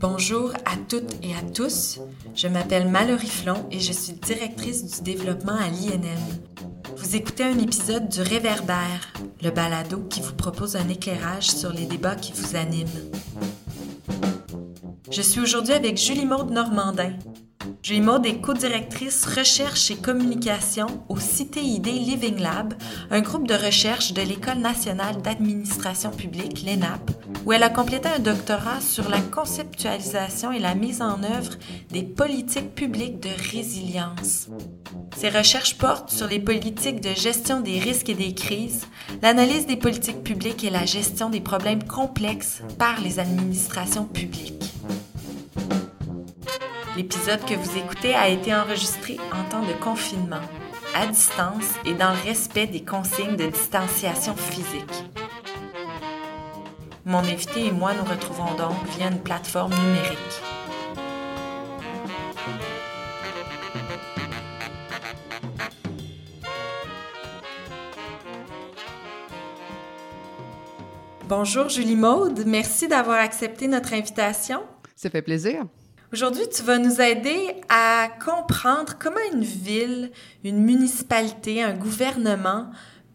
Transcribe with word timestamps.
Bonjour 0.00 0.52
à 0.64 0.76
toutes 0.88 1.12
et 1.24 1.34
à 1.34 1.42
tous. 1.52 1.98
Je 2.36 2.46
m'appelle 2.46 2.88
Mallory 2.88 3.26
Flon 3.26 3.66
et 3.72 3.80
je 3.80 3.92
suis 3.92 4.12
directrice 4.12 4.86
du 4.86 5.02
développement 5.02 5.56
à 5.56 5.68
l'INM. 5.68 6.18
Vous 6.96 7.16
écoutez 7.16 7.42
un 7.42 7.58
épisode 7.58 8.08
du 8.08 8.20
Réverbère, 8.20 9.12
le 9.42 9.50
balado 9.50 9.98
qui 10.08 10.20
vous 10.20 10.34
propose 10.34 10.76
un 10.76 10.88
éclairage 10.88 11.50
sur 11.50 11.72
les 11.72 11.86
débats 11.86 12.14
qui 12.14 12.32
vous 12.32 12.54
animent. 12.54 13.10
Je 15.10 15.22
suis 15.22 15.40
aujourd'hui 15.40 15.74
avec 15.74 15.96
Julie 15.96 16.26
Maude 16.26 16.50
Normandin, 16.50 17.14
Julie 17.82 18.00
Maud 18.00 18.26
est 18.26 18.40
co-directrice 18.40 19.24
recherche 19.24 19.90
et 19.90 19.96
communication 19.96 20.86
au 21.08 21.18
CITID 21.18 21.86
Living 21.86 22.38
Lab, 22.38 22.74
un 23.10 23.20
groupe 23.20 23.46
de 23.46 23.54
recherche 23.54 24.12
de 24.12 24.22
l'École 24.22 24.58
nationale 24.58 25.22
d'administration 25.22 26.10
publique, 26.10 26.64
l'ENAP, 26.66 27.10
où 27.46 27.52
elle 27.52 27.62
a 27.62 27.70
complété 27.70 28.08
un 28.08 28.18
doctorat 28.18 28.80
sur 28.80 29.08
la 29.08 29.20
conceptualisation 29.20 30.52
et 30.52 30.58
la 30.58 30.74
mise 30.74 31.00
en 31.00 31.22
œuvre 31.22 31.52
des 31.90 32.02
politiques 32.02 32.74
publiques 32.74 33.20
de 33.20 33.30
résilience. 33.52 34.48
Ses 35.16 35.30
recherches 35.30 35.78
portent 35.78 36.10
sur 36.10 36.26
les 36.26 36.40
politiques 36.40 37.00
de 37.00 37.14
gestion 37.14 37.60
des 37.60 37.78
risques 37.78 38.10
et 38.10 38.14
des 38.14 38.34
crises, 38.34 38.86
l'analyse 39.22 39.66
des 39.66 39.76
politiques 39.76 40.22
publiques 40.22 40.64
et 40.64 40.70
la 40.70 40.84
gestion 40.84 41.30
des 41.30 41.40
problèmes 41.40 41.84
complexes 41.84 42.62
par 42.78 43.00
les 43.00 43.18
administrations 43.18 44.04
publiques. 44.04 44.74
L'épisode 46.98 47.44
que 47.44 47.54
vous 47.54 47.76
écoutez 47.78 48.12
a 48.12 48.28
été 48.28 48.52
enregistré 48.52 49.18
en 49.30 49.48
temps 49.48 49.62
de 49.62 49.72
confinement, 49.74 50.40
à 50.96 51.06
distance 51.06 51.76
et 51.86 51.94
dans 51.94 52.10
le 52.10 52.18
respect 52.24 52.66
des 52.66 52.84
consignes 52.84 53.36
de 53.36 53.46
distanciation 53.46 54.34
physique. 54.34 55.04
Mon 57.04 57.18
invité 57.18 57.66
et 57.66 57.70
moi 57.70 57.92
nous 57.94 58.02
retrouvons 58.02 58.52
donc 58.56 58.74
via 58.96 59.06
une 59.06 59.20
plateforme 59.20 59.72
numérique. 59.74 60.18
Bonjour 71.28 71.68
Julie 71.68 71.94
Maude, 71.94 72.42
merci 72.44 72.88
d'avoir 72.88 73.20
accepté 73.20 73.68
notre 73.68 73.94
invitation. 73.94 74.64
Ça 74.96 75.10
fait 75.10 75.22
plaisir. 75.22 75.64
Aujourd'hui, 76.10 76.48
tu 76.48 76.62
vas 76.62 76.78
nous 76.78 77.02
aider 77.02 77.54
à 77.68 78.08
comprendre 78.24 78.96
comment 78.98 79.20
une 79.34 79.44
ville, 79.44 80.10
une 80.42 80.58
municipalité, 80.58 81.62
un 81.62 81.74
gouvernement 81.74 82.70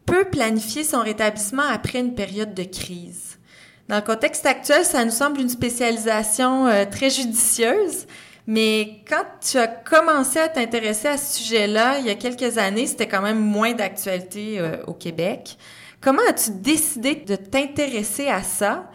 peut 0.05 0.25
planifier 0.25 0.83
son 0.83 0.99
rétablissement 0.99 1.63
après 1.63 1.99
une 1.99 2.13
période 2.13 2.53
de 2.53 2.61
crise. 2.61 3.39
Dans 3.87 3.95
le 3.95 4.03
contexte 4.03 4.45
actuel, 4.45 4.85
ça 4.85 5.03
nous 5.03 5.11
semble 5.11 5.41
une 5.41 5.49
spécialisation 5.49 6.67
euh, 6.67 6.85
très 6.85 7.09
judicieuse, 7.09 8.05
mais 8.45 8.99
quand 9.09 9.25
tu 9.41 9.57
as 9.57 9.67
commencé 9.67 10.37
à 10.37 10.47
t'intéresser 10.47 11.07
à 11.07 11.17
ce 11.17 11.41
sujet-là, 11.41 11.97
il 11.97 12.05
y 12.05 12.11
a 12.11 12.15
quelques 12.15 12.59
années, 12.59 12.85
c'était 12.85 13.07
quand 13.07 13.23
même 13.23 13.39
moins 13.39 13.73
d'actualité 13.73 14.59
euh, 14.59 14.77
au 14.85 14.93
Québec. 14.93 15.57
Comment 15.99 16.21
as-tu 16.29 16.51
décidé 16.51 17.15
de 17.15 17.37
t'intéresser 17.37 18.27
à 18.27 18.43
ça? 18.43 18.91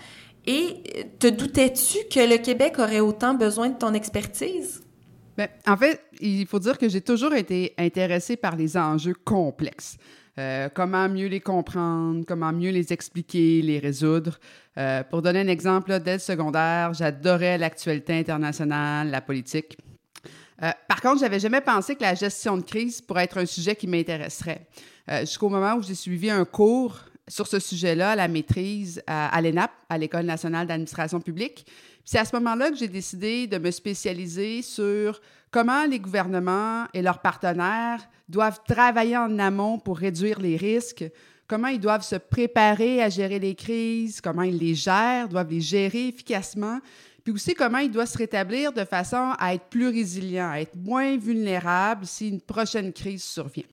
Et 0.49 0.83
te 1.19 1.27
doutais-tu 1.27 1.99
que 2.11 2.27
le 2.27 2.39
Québec 2.39 2.79
aurait 2.79 3.01
autant 3.01 3.35
besoin 3.35 3.69
de 3.69 3.77
ton 3.77 3.93
expertise? 3.93 4.81
Bien, 5.37 5.49
en 5.67 5.77
fait, 5.77 6.01
il 6.21 6.47
faut 6.47 6.59
dire 6.59 6.79
que 6.79 6.89
j'ai 6.89 7.03
toujours 7.03 7.35
été 7.35 7.75
intéressée 7.77 8.37
par 8.37 8.57
les 8.57 8.79
enjeux 8.79 9.15
complexes. 9.15 9.99
Euh, 10.39 10.71
comment 10.73 11.07
mieux 11.07 11.27
les 11.27 11.41
comprendre, 11.41 12.25
comment 12.27 12.51
mieux 12.51 12.71
les 12.71 12.95
expliquer, 12.95 13.61
les 13.61 13.79
résoudre. 13.79 14.39
Euh, 14.79 15.03
pour 15.03 15.21
donner 15.21 15.41
un 15.41 15.49
exemple, 15.49 16.01
dès 16.01 16.15
le 16.15 16.19
secondaire, 16.19 16.95
j'adorais 16.95 17.59
l'actualité 17.59 18.15
internationale, 18.15 19.11
la 19.11 19.21
politique. 19.21 19.77
Euh, 20.63 20.71
par 20.89 21.03
contre, 21.03 21.21
j'avais 21.21 21.41
jamais 21.41 21.61
pensé 21.61 21.95
que 21.95 22.03
la 22.03 22.15
gestion 22.15 22.57
de 22.57 22.63
crise 22.63 23.03
pourrait 23.03 23.25
être 23.25 23.37
un 23.37 23.47
sujet 23.47 23.77
qui 23.77 23.87
m'intéresserait. 23.87 24.67
Jusqu'au 25.21 25.49
moment 25.49 25.75
où 25.75 25.83
j'ai 25.83 25.95
suivi 25.95 26.29
un 26.29 26.45
cours 26.45 27.01
sur 27.29 27.47
ce 27.47 27.59
sujet-là, 27.59 28.17
la 28.17 28.29
maîtrise 28.29 29.03
à, 29.07 29.41
l'ENAP, 29.41 29.71
à 29.89 29.99
l'École 29.99 30.25
nationale 30.25 30.67
d'administration 30.67 31.21
publique. 31.21 31.67
C'est 32.05 32.19
à 32.19 32.25
ce 32.25 32.35
moment-là 32.37 32.71
que 32.71 32.77
j'ai 32.77 32.89
décidé 32.89 33.47
de 33.47 33.59
me 33.59 33.71
spécialiser 33.71 34.63
sur 34.63 35.21
comment 35.51 35.85
les 35.85 36.01
gouvernements 36.01 36.87
et 36.95 37.03
leurs 37.03 37.21
partenaires 37.21 38.01
doivent 38.29 38.61
travailler 38.67 39.17
en 39.17 39.39
amont 39.39 39.79
pour 39.79 39.99
réduire 39.99 40.41
les 40.41 40.57
risques, 40.57 41.05
comment 41.47 41.69
ils 41.69 41.81
doivent 41.81 42.05
se 42.05 42.17
préparer 42.17 43.03
à 43.03 43.09
gérer 43.09 43.39
les 43.39 43.55
crises, 43.55 44.21
comment 44.21 44.43
ils 44.43 44.59
les 44.59 44.75
gèrent, 44.75 45.29
doivent 45.29 45.51
les 45.51 45.61
gérer 45.61 46.09
efficacement, 46.09 46.81
puis 47.25 47.33
aussi 47.33 47.55
comment 47.55 47.79
ils 47.79 47.91
doivent 47.91 48.09
se 48.09 48.19
rétablir 48.19 48.73
de 48.73 48.85
façon 48.85 49.35
à 49.39 49.55
être 49.55 49.65
plus 49.65 49.89
résilients, 49.89 50.51
à 50.51 50.61
être 50.61 50.77
moins 50.77 51.17
vulnérables 51.17 52.07
si 52.07 52.29
une 52.29 52.41
prochaine 52.41 52.93
crise 52.93 53.25
survient. 53.25 53.65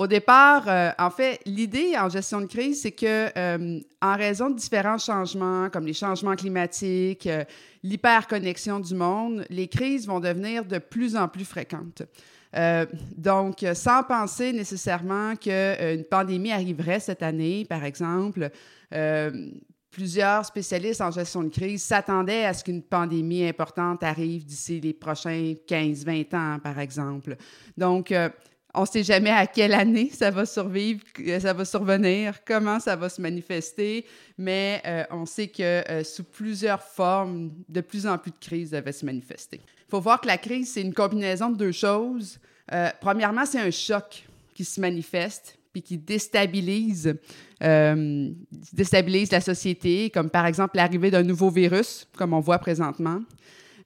Au 0.00 0.06
départ, 0.06 0.64
euh, 0.66 0.92
en 0.98 1.10
fait, 1.10 1.40
l'idée 1.44 1.92
en 1.98 2.08
gestion 2.08 2.40
de 2.40 2.46
crise, 2.46 2.80
c'est 2.80 2.90
que 2.90 3.28
euh, 3.36 3.80
en 4.00 4.16
raison 4.16 4.48
de 4.48 4.56
différents 4.56 4.96
changements, 4.96 5.68
comme 5.68 5.84
les 5.84 5.92
changements 5.92 6.36
climatiques, 6.36 7.26
euh, 7.26 7.44
l'hyperconnexion 7.82 8.80
du 8.80 8.94
monde, 8.94 9.44
les 9.50 9.68
crises 9.68 10.06
vont 10.06 10.18
devenir 10.18 10.64
de 10.64 10.78
plus 10.78 11.16
en 11.16 11.28
plus 11.28 11.44
fréquentes. 11.44 12.00
donc, 13.14 13.62
sans 13.74 14.02
penser 14.02 14.54
nécessairement 14.54 15.36
qu'une 15.36 16.04
pandémie 16.10 16.50
arriverait 16.50 16.98
cette 16.98 17.22
année, 17.22 17.66
par 17.68 17.84
exemple, 17.84 18.50
plusieurs 19.90 20.46
spécialistes 20.46 21.02
en 21.02 21.10
gestion 21.10 21.42
de 21.42 21.50
crise 21.50 21.82
s'attendaient 21.82 22.46
à 22.46 22.54
ce 22.54 22.64
qu'une 22.64 22.82
pandémie 22.82 23.46
importante 23.46 24.02
arrive 24.02 24.46
d'ici 24.46 24.80
les 24.80 24.94
prochains 24.94 25.54
15-20 25.68 26.34
ans, 26.34 26.58
par 26.58 26.78
exemple. 26.80 27.36
Donc, 27.76 28.12
on 28.74 28.82
ne 28.82 28.86
sait 28.86 29.02
jamais 29.02 29.30
à 29.30 29.46
quelle 29.46 29.74
année 29.74 30.10
ça 30.12 30.30
va 30.30 30.46
survivre, 30.46 31.02
ça 31.40 31.52
va 31.52 31.64
survenir, 31.64 32.44
comment 32.44 32.78
ça 32.78 32.94
va 32.96 33.08
se 33.08 33.20
manifester, 33.20 34.06
mais 34.38 34.80
euh, 34.86 35.04
on 35.10 35.26
sait 35.26 35.48
que 35.48 35.62
euh, 35.62 36.04
sous 36.04 36.24
plusieurs 36.24 36.82
formes, 36.82 37.50
de 37.68 37.80
plus 37.80 38.06
en 38.06 38.16
plus 38.18 38.30
de 38.30 38.38
crises 38.40 38.70
devaient 38.70 38.92
se 38.92 39.04
manifester. 39.04 39.60
Il 39.64 39.90
faut 39.90 40.00
voir 40.00 40.20
que 40.20 40.28
la 40.28 40.38
crise, 40.38 40.72
c'est 40.72 40.82
une 40.82 40.94
combinaison 40.94 41.50
de 41.50 41.56
deux 41.56 41.72
choses. 41.72 42.38
Euh, 42.72 42.90
premièrement, 43.00 43.44
c'est 43.44 43.60
un 43.60 43.70
choc 43.70 44.24
qui 44.54 44.64
se 44.64 44.80
manifeste 44.80 45.56
puis 45.72 45.82
qui 45.82 45.96
déstabilise, 45.96 47.14
déstabilise 48.72 49.30
la 49.30 49.40
société, 49.40 50.10
comme 50.10 50.28
par 50.28 50.46
exemple 50.46 50.76
l'arrivée 50.76 51.12
d'un 51.12 51.22
nouveau 51.22 51.48
virus, 51.48 52.08
comme 52.16 52.34
on 52.34 52.40
voit 52.40 52.58
présentement. 52.58 53.20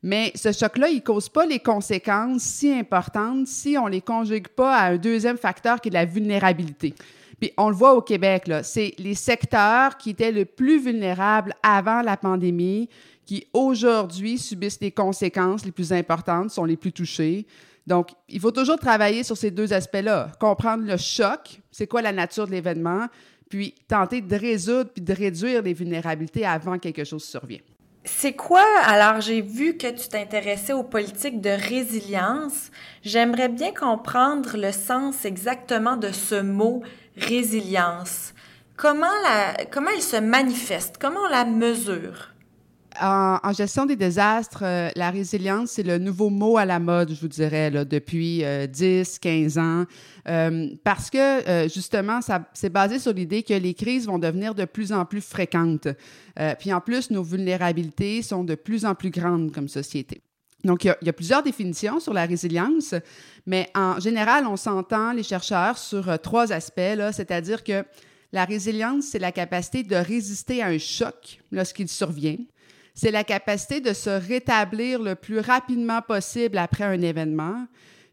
Mais 0.07 0.33
ce 0.35 0.53
choc-là, 0.53 0.91
il 0.91 0.97
ne 0.97 1.01
cause 1.01 1.31
pas 1.31 1.47
les 1.47 1.61
conséquences 1.61 2.43
si 2.43 2.71
importantes 2.71 3.47
si 3.47 3.79
on 3.79 3.87
ne 3.87 3.93
les 3.93 4.03
conjugue 4.03 4.49
pas 4.49 4.77
à 4.77 4.91
un 4.91 4.99
deuxième 4.99 5.39
facteur 5.39 5.81
qui 5.81 5.89
est 5.89 5.93
la 5.93 6.05
vulnérabilité. 6.05 6.95
Puis 7.41 7.53
on 7.57 7.71
le 7.71 7.75
voit 7.75 7.95
au 7.95 8.03
Québec, 8.03 8.51
c'est 8.65 8.93
les 8.99 9.15
secteurs 9.15 9.97
qui 9.97 10.11
étaient 10.11 10.31
le 10.31 10.45
plus 10.45 10.79
vulnérables 10.79 11.55
avant 11.63 12.03
la 12.03 12.19
pandémie 12.19 12.91
qui 13.25 13.47
aujourd'hui 13.55 14.37
subissent 14.37 14.83
les 14.83 14.91
conséquences 14.91 15.65
les 15.65 15.73
plus 15.73 15.91
importantes, 15.91 16.51
sont 16.51 16.67
les 16.67 16.77
plus 16.77 16.93
touchés. 16.93 17.47
Donc, 17.87 18.11
il 18.29 18.41
faut 18.41 18.51
toujours 18.51 18.79
travailler 18.79 19.23
sur 19.23 19.39
ces 19.39 19.51
deux 19.51 19.73
aspects-là, 19.73 20.33
comprendre 20.39 20.85
le 20.85 20.99
choc, 20.99 21.63
c'est 21.71 21.87
quoi 21.87 22.03
la 22.03 22.13
nature 22.13 22.47
de 22.47 22.53
l'événement, 22.53 23.07
puis 23.49 23.75
tenter 23.89 24.21
de 24.21 24.37
résoudre 24.37 24.91
puis 24.91 25.03
de 25.03 25.15
réduire 25.15 25.63
les 25.63 25.73
vulnérabilités 25.73 26.45
avant 26.45 26.75
que 26.75 26.81
quelque 26.81 27.05
chose 27.05 27.25
survienne. 27.25 27.63
C'est 28.07 28.35
quoi, 28.35 28.67
alors 28.85 29.23
j'ai 29.23 29.41
vu 29.41 29.79
que 29.79 29.87
tu 29.87 30.09
t'intéressais 30.09 30.75
aux 30.75 30.83
politiques 30.83 31.41
de 31.41 31.49
résilience. 31.49 32.71
J'aimerais 33.03 33.49
bien 33.49 33.73
comprendre 33.73 34.59
le 34.59 34.73
sens 34.73 35.25
exactement 35.25 35.97
de 35.97 36.13
ce 36.13 36.35
mot 36.35 36.83
résilience. 37.17 38.35
Comment, 38.77 39.07
la, 39.23 39.65
comment 39.67 39.91
il 39.91 40.03
se 40.03 40.17
manifeste? 40.17 40.97
Comment 41.01 41.21
on 41.21 41.31
la 41.31 41.47
mesure? 41.47 42.34
En, 43.01 43.53
gestion 43.53 43.87
des 43.87 43.97
désastres, 43.97 44.63
euh, 44.63 44.89
la 44.95 45.11
résilience, 45.11 45.73
c'est 45.73 45.83
le 45.83 45.99
nouveau 45.99 46.31
mot 46.31 46.59
à 46.59 46.65
la 46.65 46.79
mode, 46.79 47.13
je 47.13 47.21
vous 47.21 47.29
dirais, 47.29 47.71
depuis 47.85 48.39
10, 48.39 48.45
euh, 48.45 49.05
15 49.21 49.59
ans, 49.59 49.85
euh, 50.29 50.69
parce 50.85 51.11
que 51.11 51.69
justement, 51.73 52.21
ça, 52.21 52.49
c'est 52.55 52.71
basé 52.71 52.99
sur 52.99 53.13
l'idée 53.13 53.43
que 53.43 53.55
les 53.55 53.75
crises 53.75 54.07
vont 54.07 54.19
devenir 54.19 54.55
de 54.55 54.65
plus 54.65 54.93
en 54.93 55.05
plus 55.05 55.21
fréquentes. 55.21 55.89
puis 56.59 56.73
en 56.73 56.81
plus, 56.81 57.11
nos 57.11 57.23
vulnérabilités 57.23 58.23
sont 58.23 58.45
de 58.45 58.55
plus 58.55 58.85
en 58.85 58.95
plus 58.95 59.11
grandes 59.11 59.53
comme 59.53 59.69
société. 59.69 60.23
Donc, 60.63 60.85
il 60.85 60.95
y, 61.03 61.09
a, 61.09 61.13
plusieurs 61.13 61.43
définitions 61.43 62.01
sur 62.01 62.15
la 62.15 62.25
résilience, 62.25 62.95
mais 63.45 63.69
en 63.75 64.01
général, 64.01 64.47
on 64.47 64.57
s'entend, 64.57 65.13
les 65.13 65.23
chercheurs, 65.23 65.77
sur 65.77 66.19
trois 66.21 66.53
aspects, 66.53 66.81
c'est-à-dire 67.13 67.63
que 67.63 67.85
la 68.33 68.45
résilience, 68.45 69.05
c'est 69.05 69.19
la 69.19 69.31
capacité 69.31 69.83
de 69.83 69.95
résister 69.97 70.63
à 70.63 70.69
un 70.69 70.79
choc 70.79 71.41
lorsqu'il 71.53 71.89
survient 71.89 72.39
c'est 72.95 73.11
la 73.11 73.25
capacité 73.25 73.81
de 73.81 73.93
se 73.93 74.11
rétablir 74.11 75.03
le 75.03 75.17
plus 75.17 75.41
rapidement 75.41 76.01
possible 76.01 76.59
après 76.59 76.85
un 76.85 77.01
événement. 77.03 77.67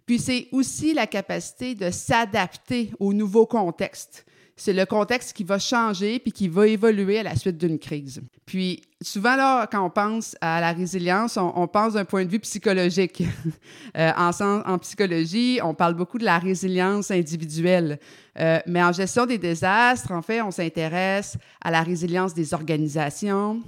Puis 0.07 0.17
c'est 0.19 0.47
aussi 0.51 0.93
la 0.93 1.05
capacité 1.05 1.75
de 1.75 1.91
s'adapter 1.91 2.91
au 2.99 3.13
nouveau 3.13 3.45
contexte. 3.45 4.25
C'est 4.55 4.73
le 4.73 4.85
contexte 4.85 5.33
qui 5.33 5.43
va 5.43 5.59
changer 5.59 6.19
puis 6.19 6.31
qui 6.31 6.47
va 6.47 6.67
évoluer 6.67 7.19
à 7.19 7.23
la 7.23 7.35
suite 7.35 7.57
d'une 7.57 7.79
crise. 7.79 8.21
Puis 8.45 8.81
souvent, 9.01 9.35
là, 9.35 9.67
quand 9.67 9.83
on 9.83 9.89
pense 9.89 10.35
à 10.41 10.61
la 10.61 10.71
résilience, 10.71 11.37
on, 11.37 11.67
pense 11.67 11.93
d'un 11.93 12.05
point 12.05 12.25
de 12.25 12.29
vue 12.29 12.39
psychologique. 12.39 13.23
euh, 13.97 14.11
en, 14.15 14.77
psychologie, 14.79 15.59
on 15.63 15.73
parle 15.73 15.95
beaucoup 15.95 16.17
de 16.17 16.25
la 16.25 16.37
résilience 16.37 17.11
individuelle. 17.11 17.99
Euh, 18.39 18.59
mais 18.67 18.83
en 18.83 18.91
gestion 18.91 19.25
des 19.25 19.37
désastres, 19.37 20.11
en 20.11 20.21
fait, 20.21 20.41
on 20.41 20.51
s'intéresse 20.51 21.37
à 21.61 21.71
la 21.71 21.81
résilience 21.81 22.33
des 22.33 22.53
organisations, 22.53 23.61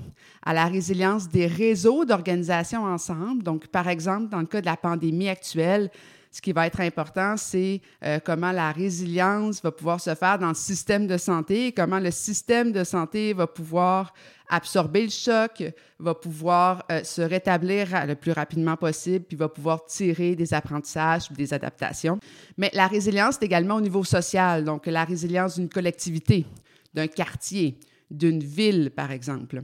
à 0.45 0.53
la 0.53 0.65
résilience 0.65 1.27
des 1.27 1.47
réseaux 1.47 2.05
d'organisations 2.05 2.83
ensemble. 2.83 3.43
Donc, 3.43 3.67
par 3.67 3.87
exemple, 3.87 4.29
dans 4.29 4.39
le 4.39 4.45
cas 4.45 4.61
de 4.61 4.65
la 4.65 4.77
pandémie 4.77 5.29
actuelle, 5.29 5.89
ce 6.33 6.41
qui 6.41 6.51
va 6.51 6.65
être 6.65 6.81
important, 6.81 7.37
c'est 7.37 7.79
euh, 8.03 8.17
comment 8.25 8.51
la 8.51 8.71
résilience 8.71 9.61
va 9.61 9.71
pouvoir 9.71 10.01
se 10.01 10.15
faire 10.15 10.39
dans 10.39 10.47
le 10.47 10.55
système 10.55 11.05
de 11.05 11.15
santé, 11.15 11.71
comment 11.71 11.99
le 11.99 12.09
système 12.09 12.71
de 12.71 12.83
santé 12.83 13.33
va 13.33 13.45
pouvoir 13.45 14.15
absorber 14.49 15.03
le 15.03 15.11
choc, 15.11 15.63
va 15.99 16.15
pouvoir 16.15 16.85
euh, 16.91 17.03
se 17.03 17.21
rétablir 17.21 17.87
le 18.07 18.15
plus 18.15 18.31
rapidement 18.31 18.75
possible, 18.75 19.25
puis 19.25 19.37
va 19.37 19.47
pouvoir 19.47 19.85
tirer 19.85 20.35
des 20.35 20.55
apprentissages, 20.55 21.31
des 21.31 21.53
adaptations. 21.53 22.17
Mais 22.57 22.71
la 22.73 22.87
résilience, 22.87 23.35
c'est 23.39 23.45
également 23.45 23.75
au 23.75 23.81
niveau 23.81 24.03
social, 24.03 24.63
donc 24.63 24.87
la 24.87 25.05
résilience 25.05 25.59
d'une 25.59 25.69
collectivité, 25.69 26.47
d'un 26.95 27.07
quartier, 27.07 27.77
d'une 28.09 28.43
ville, 28.43 28.89
par 28.89 29.11
exemple. 29.11 29.61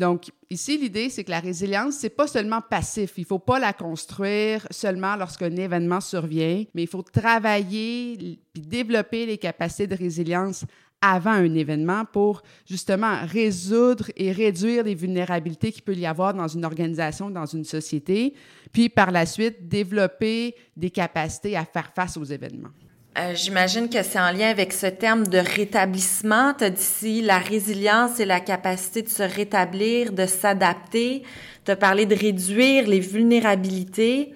Donc, 0.00 0.30
ici, 0.48 0.78
l'idée, 0.78 1.10
c'est 1.10 1.24
que 1.24 1.30
la 1.30 1.40
résilience, 1.40 1.96
c'est 1.96 2.08
pas 2.08 2.26
seulement 2.26 2.62
passif. 2.62 3.12
Il 3.18 3.26
faut 3.26 3.38
pas 3.38 3.58
la 3.58 3.74
construire 3.74 4.66
seulement 4.70 5.14
lorsqu'un 5.14 5.54
événement 5.54 6.00
survient, 6.00 6.64
mais 6.74 6.84
il 6.84 6.88
faut 6.88 7.02
travailler 7.02 8.16
puis 8.50 8.62
développer 8.62 9.26
les 9.26 9.36
capacités 9.36 9.86
de 9.86 9.94
résilience 9.94 10.64
avant 11.02 11.32
un 11.32 11.54
événement 11.54 12.06
pour 12.06 12.42
justement 12.66 13.26
résoudre 13.26 14.10
et 14.16 14.32
réduire 14.32 14.84
les 14.84 14.94
vulnérabilités 14.94 15.70
qu'il 15.70 15.82
peut 15.82 15.94
y 15.94 16.06
avoir 16.06 16.32
dans 16.32 16.48
une 16.48 16.64
organisation, 16.64 17.28
dans 17.28 17.44
une 17.44 17.64
société, 17.64 18.32
puis 18.72 18.88
par 18.88 19.10
la 19.10 19.26
suite 19.26 19.68
développer 19.68 20.54
des 20.78 20.90
capacités 20.90 21.58
à 21.58 21.66
faire 21.66 21.92
face 21.94 22.16
aux 22.16 22.24
événements. 22.24 22.72
Euh, 23.18 23.34
j'imagine 23.34 23.88
que 23.88 24.02
c'est 24.04 24.20
en 24.20 24.30
lien 24.30 24.48
avec 24.48 24.72
ce 24.72 24.86
terme 24.86 25.26
de 25.26 25.38
rétablissement. 25.38 26.54
Tu 26.54 26.64
as 26.64 26.70
dit 26.70 26.80
ici 26.80 27.22
la 27.22 27.38
résilience 27.38 28.20
et 28.20 28.24
la 28.24 28.38
capacité 28.38 29.02
de 29.02 29.08
se 29.08 29.24
rétablir, 29.24 30.12
de 30.12 30.26
s'adapter. 30.26 31.24
Tu 31.64 31.70
as 31.72 31.76
parlé 31.76 32.06
de 32.06 32.14
réduire 32.14 32.86
les 32.86 33.00
vulnérabilités. 33.00 34.32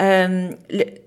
Euh, 0.00 0.48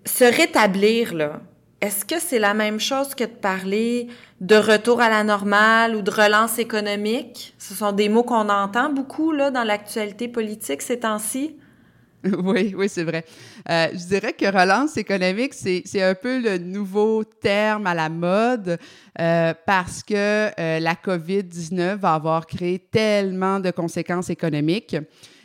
se 0.06 0.24
rétablir, 0.24 1.16
là, 1.16 1.42
est-ce 1.82 2.06
que 2.06 2.20
c'est 2.20 2.40
la 2.40 2.54
même 2.54 2.80
chose 2.80 3.16
que 3.16 3.24
de 3.24 3.30
parler 3.30 4.08
de 4.42 4.56
retour 4.56 5.02
à 5.02 5.10
la 5.10 5.24
normale 5.24 5.96
ou 5.96 6.02
de 6.02 6.12
relance 6.12 6.60
économique? 6.60 7.56
Ce 7.58 7.74
sont 7.74 7.92
des 7.92 8.10
mots 8.10 8.24
qu'on 8.24 8.50
entend 8.50 8.92
beaucoup 8.92 9.32
là, 9.32 9.50
dans 9.50 9.64
l'actualité 9.64 10.28
politique 10.28 10.84
ces 10.84 11.00
temps-ci. 11.00 11.56
Oui, 12.44 12.74
oui, 12.78 12.90
c'est 12.90 13.04
vrai. 13.04 13.26
Euh, 13.70 13.88
je 13.94 14.08
dirais 14.08 14.34
que 14.34 14.46
relance 14.46 14.98
économique, 14.98 15.54
c'est 15.54 16.02
un 16.02 16.16
peu 16.16 16.42
le 16.42 16.58
nouveau 16.58 17.24
terme 17.24 17.88
à 17.88 17.94
la 17.94 18.10
mode 18.10 18.78
euh, 19.20 19.54
parce 19.66 20.04
que 20.04 20.50
euh, 20.60 20.80
la 20.80 20.96
COVID-19 20.96 21.96
va 21.96 22.16
avoir 22.16 22.46
créé 22.46 22.80
tellement 22.80 23.60
de 23.60 23.72
conséquences 23.72 24.30
économiques. 24.30 24.98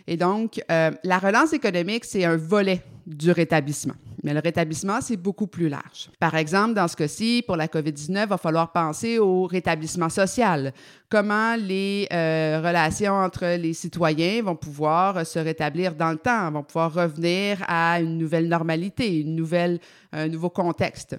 Et 0.07 0.19
donc, 0.19 0.61
la 0.69 1.19
relance 1.19 1.55
économique, 1.55 2.05
c'est 2.05 2.27
un 2.27 2.37
volet 2.37 2.83
du 3.07 3.31
rétablissement. 3.31 3.95
Mais 4.23 4.33
le 4.33 4.41
rétablissement, 4.41 5.01
c'est 5.03 5.19
beaucoup 5.19 5.47
plus 5.47 5.69
large. 5.69 6.11
Par 6.19 6.35
exemple, 6.35 6.75
dans 6.75 6.89
ce 6.89 6.97
cas-ci, 6.97 7.45
pour 7.47 7.57
la 7.57 7.67
COVID-19, 7.67 8.23
il 8.23 8.29
va 8.29 8.39
falloir 8.39 8.73
penser 8.73 9.19
au 9.19 9.45
rétablissement 9.45 10.09
social. 10.09 10.73
Comment 11.11 11.57
les 11.57 12.09
euh, 12.11 12.63
relations 12.65 13.13
entre 13.13 13.57
les 13.57 13.75
citoyens 13.75 14.43
vont 14.43 14.57
pouvoir 14.57 15.27
se 15.27 15.39
rétablir 15.39 15.95
dans 15.95 16.11
le 16.11 16.17
temps, 16.17 16.51
vont 16.51 16.63
pouvoir 16.63 16.95
revenir 16.95 17.63
à 17.69 18.01
une 18.01 18.17
nouvelle 18.17 18.49
normalité, 18.49 19.21
une 19.21 19.37
nouvelle, 19.37 19.79
un 20.13 20.29
nouveau 20.29 20.49
contexte. 20.49 21.17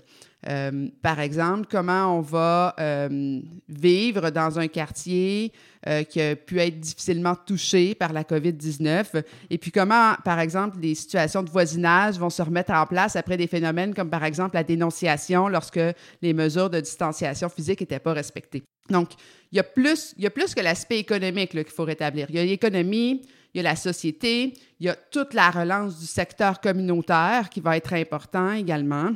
Euh, 0.48 0.88
par 1.02 1.20
exemple, 1.20 1.68
comment 1.70 2.18
on 2.18 2.22
va 2.22 2.76
euh, 2.80 3.42
vivre 3.68 4.30
dans 4.30 4.60
un 4.60 4.68
quartier 4.68 5.52
euh, 5.88 6.04
qui 6.04 6.22
a 6.22 6.36
pu 6.36 6.60
être 6.60 6.80
difficilement 6.80 7.36
touché 7.36 7.96
par 7.96 8.14
la 8.14 8.24
COVID-19, 8.24 9.24
et 9.50 9.58
puis 9.58 9.72
comment, 9.72 10.14
par 10.24 10.40
exemple, 10.40 10.78
les 10.80 10.96
situations 10.96 11.42
de 11.44 11.50
voisinage 11.50 12.20
vont 12.20 12.30
se 12.30 12.42
remettre 12.42 12.74
en 12.74 12.86
place 12.86 13.16
après 13.16 13.38
des 13.38 13.48
phénomènes 13.48 13.94
comme, 13.94 14.10
par 14.10 14.24
exemple, 14.24 14.56
la 14.56 14.64
dénonciation 14.64 15.48
lorsque 15.48 15.80
les 16.22 16.34
mesures 16.34 16.70
de 16.70 16.80
distanciation 16.80 17.50
physique 17.50 17.82
n'étaient 17.82 18.00
pas 18.00 18.14
respectées? 18.14 18.64
Donc, 18.90 19.10
il 19.52 19.58
y 19.58 19.60
a 19.60 19.64
plus, 19.64 20.14
il 20.18 20.24
y 20.24 20.28
a 20.28 20.32
plus 20.32 20.54
que 20.54 20.62
l'aspect 20.62 21.00
économique 21.00 21.52
qu'il 21.52 21.66
faut 21.66 21.86
rétablir. 21.86 22.28
Il 22.30 22.36
y 22.36 22.40
a 22.40 22.46
l'économie, 22.46 23.22
il 23.54 23.58
y 23.58 23.60
a 23.62 23.64
la 23.64 23.76
société, 23.76 24.54
il 24.80 24.86
y 24.86 24.90
a 24.90 24.96
toute 24.96 25.34
la 25.34 25.50
relance 25.50 26.00
du 26.00 26.06
secteur 26.06 26.60
communautaire 26.60 27.50
qui 27.50 27.62
va 27.62 27.78
être 27.78 27.94
important 27.94 28.52
également. 28.52 29.12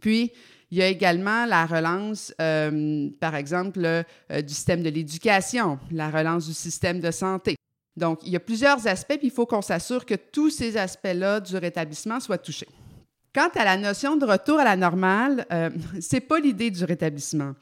Puis, 0.00 0.32
il 0.70 0.78
y 0.78 0.82
a 0.82 0.88
également 0.88 1.46
la 1.46 1.64
relance, 1.64 2.32
euh, 2.40 3.08
par 3.20 3.34
exemple, 3.34 3.80
euh, 3.84 4.02
du 4.42 4.52
système 4.52 4.82
de 4.82 4.90
l'éducation, 4.90 5.78
la 5.90 6.10
relance 6.10 6.46
du 6.46 6.54
système 6.54 7.00
de 7.00 7.10
santé. 7.10 7.56
Donc, 7.96 8.20
il 8.24 8.32
y 8.32 8.36
a 8.36 8.40
plusieurs 8.40 8.86
aspects, 8.86 9.16
puis 9.16 9.28
il 9.28 9.32
faut 9.32 9.46
qu'on 9.46 9.62
s'assure 9.62 10.04
que 10.04 10.14
tous 10.14 10.50
ces 10.50 10.76
aspects-là 10.76 11.40
du 11.40 11.56
rétablissement 11.56 12.20
soient 12.20 12.38
touchés. 12.38 12.68
Quant 13.34 13.48
à 13.54 13.64
la 13.64 13.76
notion 13.76 14.16
de 14.16 14.26
retour 14.26 14.58
à 14.58 14.64
la 14.64 14.76
normale, 14.76 15.46
euh, 15.52 15.70
ce 16.00 16.16
n'est 16.16 16.20
pas 16.20 16.38
l'idée 16.38 16.70
du 16.70 16.84
rétablissement. 16.84 17.54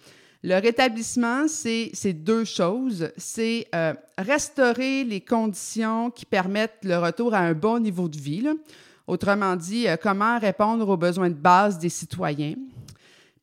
Le 0.43 0.61
rétablissement, 0.61 1.47
c'est 1.49 2.13
deux 2.13 2.45
choses. 2.45 3.11
C'est 3.17 3.67
restaurer 4.17 5.03
les 5.03 5.21
conditions 5.21 6.11
qui 6.11 6.25
permettent 6.25 6.85
le 6.85 6.99
retour 6.99 7.35
à 7.35 7.39
un 7.39 7.55
bon 7.55 7.81
niveau 7.81 8.09
de 8.09 8.17
vie. 8.17 8.47
Autrement 9.07 9.55
dit, 9.57 9.89
euh, 9.89 9.97
comment 10.01 10.39
répondre 10.39 10.89
aux 10.89 10.97
besoins 10.97 11.31
de 11.31 11.35
base 11.35 11.79
des 11.79 11.89
citoyens? 11.89 12.55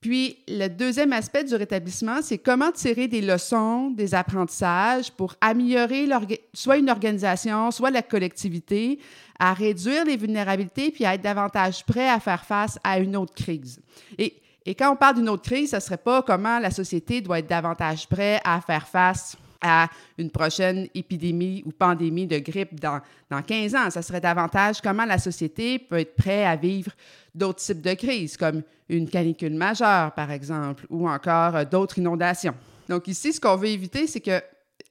Puis, 0.03 0.37
le 0.49 0.67
deuxième 0.67 1.13
aspect 1.13 1.45
du 1.45 1.55
rétablissement, 1.55 2.21
c'est 2.21 2.37
comment 2.37 2.73
tirer 2.73 3.07
des 3.07 3.21
leçons, 3.21 3.89
des 3.89 4.13
apprentissages 4.13 5.09
pour 5.09 5.35
améliorer 5.39 6.09
soit 6.53 6.75
une 6.75 6.89
organisation, 6.89 7.71
soit 7.71 7.89
la 7.89 8.01
collectivité, 8.01 8.99
à 9.39 9.53
réduire 9.53 10.03
les 10.03 10.17
vulnérabilités 10.17 10.91
puis 10.91 11.05
à 11.05 11.15
être 11.15 11.21
davantage 11.21 11.85
prêt 11.85 12.09
à 12.09 12.19
faire 12.19 12.43
face 12.43 12.77
à 12.83 12.99
une 12.99 13.15
autre 13.15 13.33
crise. 13.33 13.79
Et, 14.17 14.35
quand 14.77 14.91
on 14.91 14.97
parle 14.97 15.15
d'une 15.15 15.29
autre 15.29 15.43
crise, 15.43 15.71
ce 15.71 15.77
ne 15.77 15.81
serait 15.81 15.97
pas 15.97 16.21
comment 16.21 16.59
la 16.59 16.71
société 16.71 17.21
doit 17.21 17.39
être 17.39 17.49
davantage 17.49 18.05
prêt 18.07 18.41
à 18.43 18.59
faire 18.59 18.87
face 18.89 19.37
à 19.63 19.89
une 20.17 20.29
prochaine 20.29 20.87
épidémie 20.93 21.63
ou 21.65 21.71
pandémie 21.71 22.27
de 22.27 22.37
grippe 22.37 22.79
dans, 22.79 22.99
dans 23.31 23.41
15 23.41 23.75
ans. 23.75 23.89
Ça 23.89 24.01
serait 24.01 24.21
davantage 24.21 24.81
comment 24.81 25.05
la 25.05 25.17
société 25.17 25.79
peut 25.79 25.99
être 25.99 26.15
prête 26.15 26.45
à 26.45 26.55
vivre 26.55 26.91
d'autres 27.33 27.59
types 27.59 27.81
de 27.81 27.93
crises, 27.93 28.37
comme 28.37 28.61
une 28.89 29.09
canicule 29.09 29.55
majeure, 29.55 30.11
par 30.11 30.29
exemple, 30.29 30.85
ou 30.89 31.09
encore 31.09 31.55
euh, 31.55 31.65
d'autres 31.65 31.97
inondations. 31.97 32.53
Donc 32.89 33.07
ici, 33.07 33.33
ce 33.33 33.39
qu'on 33.39 33.55
veut 33.55 33.69
éviter, 33.69 34.07
c'est 34.07 34.19
que 34.19 34.41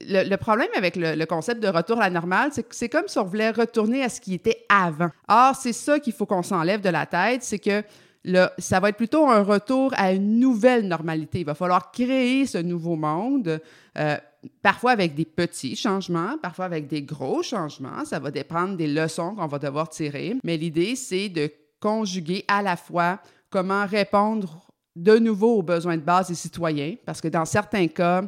le, 0.01 0.35
problème 0.35 0.69
avec 0.75 0.95
le, 0.95 1.25
concept 1.25 1.61
de 1.61 1.67
retour 1.67 1.97
à 1.99 2.01
la 2.01 2.09
normale, 2.09 2.49
c'est 2.51 2.63
que 2.63 2.75
c'est 2.75 2.89
comme 2.89 3.07
si 3.07 3.17
on 3.19 3.23
voulait 3.23 3.51
retourner 3.51 4.03
à 4.03 4.09
ce 4.09 4.19
qui 4.19 4.33
était 4.33 4.65
avant. 4.67 5.09
Or, 5.27 5.55
c'est 5.55 5.73
ça 5.73 5.99
qu'il 5.99 6.13
faut 6.13 6.25
qu'on 6.25 6.43
s'enlève 6.43 6.81
de 6.81 6.89
la 6.89 7.05
tête, 7.05 7.43
c'est 7.43 7.59
que 7.59 7.83
ça 8.57 8.79
va 8.79 8.89
être 8.89 8.97
plutôt 8.97 9.27
un 9.27 9.43
retour 9.43 9.93
à 9.95 10.13
une 10.13 10.39
nouvelle 10.39 10.87
normalité. 10.87 11.41
Il 11.41 11.45
va 11.45 11.55
falloir 11.55 11.91
créer 11.91 12.45
ce 12.45 12.57
nouveau 12.57 12.95
monde. 12.95 13.59
Euh, 13.97 14.17
parfois 14.61 14.91
avec 14.91 15.15
des 15.15 15.25
petits 15.25 15.75
changements, 15.75 16.37
parfois 16.41 16.65
avec 16.65 16.87
des 16.87 17.01
gros 17.01 17.43
changements. 17.43 18.05
Ça 18.05 18.19
va 18.19 18.31
dépendre 18.31 18.75
des 18.75 18.87
leçons 18.87 19.35
qu'on 19.35 19.47
va 19.47 19.59
devoir 19.59 19.89
tirer. 19.89 20.35
Mais 20.43 20.57
l'idée, 20.57 20.95
c'est 20.95 21.29
de 21.29 21.51
conjuguer 21.79 22.45
à 22.47 22.61
la 22.61 22.75
fois 22.75 23.19
comment 23.49 23.85
répondre 23.85 24.67
de 24.95 25.17
nouveau 25.17 25.57
aux 25.57 25.63
besoins 25.63 25.97
de 25.97 26.01
base 26.01 26.27
des 26.27 26.35
citoyens, 26.35 26.95
parce 27.05 27.19
que 27.19 27.27
dans 27.27 27.45
certains 27.45 27.87
cas, 27.87 28.23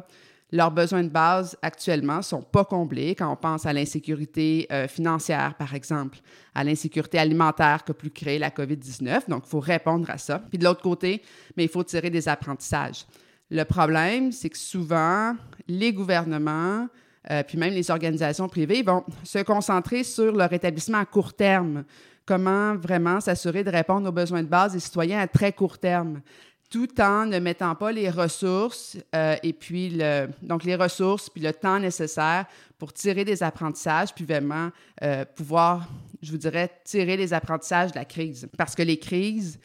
leurs 0.52 0.70
besoins 0.70 1.02
de 1.02 1.08
base 1.08 1.56
actuellement 1.62 2.18
ne 2.18 2.22
sont 2.22 2.42
pas 2.42 2.64
comblés 2.64 3.14
quand 3.14 3.30
on 3.30 3.36
pense 3.36 3.66
à 3.66 3.72
l'insécurité 3.72 4.66
euh, 4.70 4.86
financière, 4.86 5.54
par 5.56 5.74
exemple, 5.74 6.18
à 6.54 6.62
l'insécurité 6.62 7.18
alimentaire 7.18 7.84
qu'a 7.84 7.94
pu 7.94 8.10
créer 8.10 8.38
la 8.38 8.50
COVID-19. 8.50 9.28
Donc, 9.28 9.42
il 9.46 9.48
faut 9.48 9.60
répondre 9.60 10.08
à 10.08 10.18
ça. 10.18 10.38
Puis 10.38 10.58
de 10.58 10.64
l'autre 10.64 10.82
côté, 10.82 11.22
mais 11.56 11.64
il 11.64 11.68
faut 11.68 11.82
tirer 11.82 12.10
des 12.10 12.28
apprentissages. 12.28 13.06
Le 13.50 13.62
problème, 13.64 14.32
c'est 14.32 14.50
que 14.50 14.58
souvent, 14.58 15.36
les 15.68 15.92
gouvernements, 15.92 16.88
euh, 17.30 17.42
puis 17.44 17.58
même 17.58 17.72
les 17.72 17.90
organisations 17.90 18.48
privées 18.48 18.82
vont 18.82 19.04
se 19.22 19.38
concentrer 19.38 20.02
sur 20.02 20.34
leur 20.34 20.52
établissement 20.52 20.98
à 20.98 21.04
court 21.04 21.32
terme. 21.32 21.84
Comment 22.24 22.74
vraiment 22.74 23.20
s'assurer 23.20 23.62
de 23.62 23.70
répondre 23.70 24.08
aux 24.08 24.12
besoins 24.12 24.42
de 24.42 24.48
base 24.48 24.72
des 24.72 24.80
citoyens 24.80 25.20
à 25.20 25.28
très 25.28 25.52
court 25.52 25.78
terme, 25.78 26.22
tout 26.68 27.00
en 27.00 27.26
ne 27.26 27.38
mettant 27.38 27.76
pas 27.76 27.92
les 27.92 28.10
ressources 28.10 28.96
euh, 29.14 29.36
et 29.44 29.52
puis 29.52 29.90
le, 29.90 30.26
donc 30.42 30.64
les 30.64 30.74
ressources 30.74 31.30
puis 31.30 31.40
le 31.40 31.52
temps 31.52 31.78
nécessaire 31.78 32.46
pour 32.78 32.92
tirer 32.92 33.24
des 33.24 33.44
apprentissages 33.44 34.12
puis 34.12 34.24
vraiment 34.24 34.70
euh, 35.04 35.24
pouvoir, 35.36 35.88
je 36.20 36.32
vous 36.32 36.38
dirais, 36.38 36.68
tirer 36.84 37.16
les 37.16 37.32
apprentissages 37.32 37.92
de 37.92 37.98
la 37.98 38.04
crise. 38.04 38.48
Parce 38.58 38.74
que 38.74 38.82
les 38.82 38.98
crises 38.98 39.60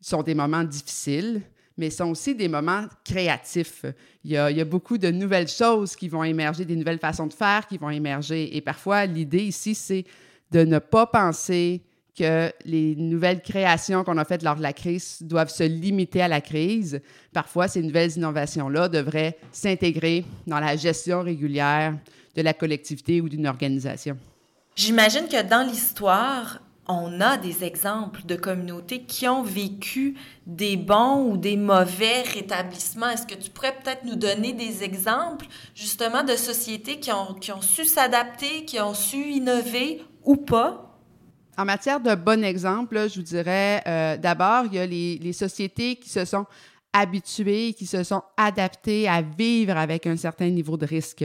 sont 0.00 0.24
des 0.24 0.34
moments 0.34 0.64
difficiles 0.64 1.42
mais 1.76 1.90
sont 1.90 2.10
aussi 2.10 2.34
des 2.34 2.48
moments 2.48 2.86
créatifs. 3.04 3.84
Il 4.24 4.32
y, 4.32 4.36
a, 4.36 4.50
il 4.50 4.56
y, 4.56 4.60
a, 4.60 4.64
beaucoup 4.64 4.98
de 4.98 5.10
nouvelles 5.10 5.48
choses 5.48 5.96
qui 5.96 6.08
vont 6.08 6.24
émerger, 6.24 6.64
des 6.64 6.76
nouvelles 6.76 6.98
façons 6.98 7.26
de 7.26 7.32
faire 7.32 7.66
qui 7.66 7.78
vont 7.78 7.90
émerger. 7.90 8.56
Et 8.56 8.60
parfois, 8.60 9.06
l'idée 9.06 9.44
ici, 9.44 9.74
c'est 9.74 10.04
de 10.50 10.64
ne 10.64 10.78
pas 10.78 11.06
penser 11.06 11.82
que 12.16 12.52
les 12.64 12.94
nouvelles 12.96 13.40
créations 13.40 14.04
qu'on 14.04 14.18
a 14.18 14.24
faites 14.24 14.42
lors 14.42 14.56
de 14.56 14.62
la 14.62 14.72
crise 14.72 15.18
doivent 15.22 15.50
se 15.50 15.62
limiter 15.62 16.20
à 16.20 16.28
la 16.28 16.40
crise. 16.40 17.00
Parfois, 17.32 17.68
ces 17.68 17.82
nouvelles 17.82 18.16
innovations-là 18.16 18.88
devraient 18.88 19.38
s'intégrer 19.50 20.24
dans 20.46 20.60
la 20.60 20.76
gestion 20.76 21.22
régulière 21.22 21.96
de 22.34 22.42
la 22.42 22.52
collectivité 22.52 23.20
ou 23.20 23.28
d'une 23.28 23.46
organisation. 23.46 24.16
J'imagine 24.76 25.26
que 25.28 25.42
dans 25.42 25.66
l'histoire, 25.66 26.60
on 26.92 27.20
a 27.20 27.36
des 27.36 27.64
exemples 27.64 28.24
de 28.24 28.36
communautés 28.36 29.02
qui 29.02 29.26
ont 29.26 29.42
vécu 29.42 30.16
des 30.46 30.76
bons 30.76 31.30
ou 31.30 31.36
des 31.36 31.56
mauvais 31.56 32.22
rétablissements. 32.22 33.08
Est-ce 33.08 33.26
que 33.26 33.34
tu 33.34 33.50
pourrais 33.50 33.74
peut-être 33.74 34.04
nous 34.04 34.16
donner 34.16 34.52
des 34.52 34.82
exemples 34.82 35.46
justement 35.74 36.22
de 36.22 36.36
sociétés 36.36 37.00
qui 37.00 37.10
ont, 37.12 37.34
qui 37.34 37.52
ont 37.52 37.62
su 37.62 37.84
s'adapter, 37.84 38.64
qui 38.64 38.80
ont 38.80 38.94
su 38.94 39.16
innover 39.16 40.04
ou 40.24 40.36
pas? 40.36 40.98
En 41.58 41.64
matière 41.64 42.00
de 42.00 42.14
bons 42.14 42.42
exemples, 42.44 43.08
je 43.08 43.16
vous 43.16 43.26
dirais 43.26 43.82
euh, 43.86 44.16
d'abord, 44.16 44.64
il 44.66 44.74
y 44.74 44.78
a 44.78 44.86
les, 44.86 45.18
les, 45.18 45.32
sociétés 45.32 45.96
qui 45.96 46.08
se 46.08 46.24
sont 46.24 46.46
habitués, 46.92 47.72
qui 47.72 47.86
se 47.86 48.02
sont 48.02 48.22
adaptés 48.36 49.08
à 49.08 49.22
vivre 49.22 49.76
avec 49.76 50.06
un 50.06 50.16
certain 50.16 50.48
niveau 50.50 50.76
de 50.76 50.86
risque. 50.86 51.24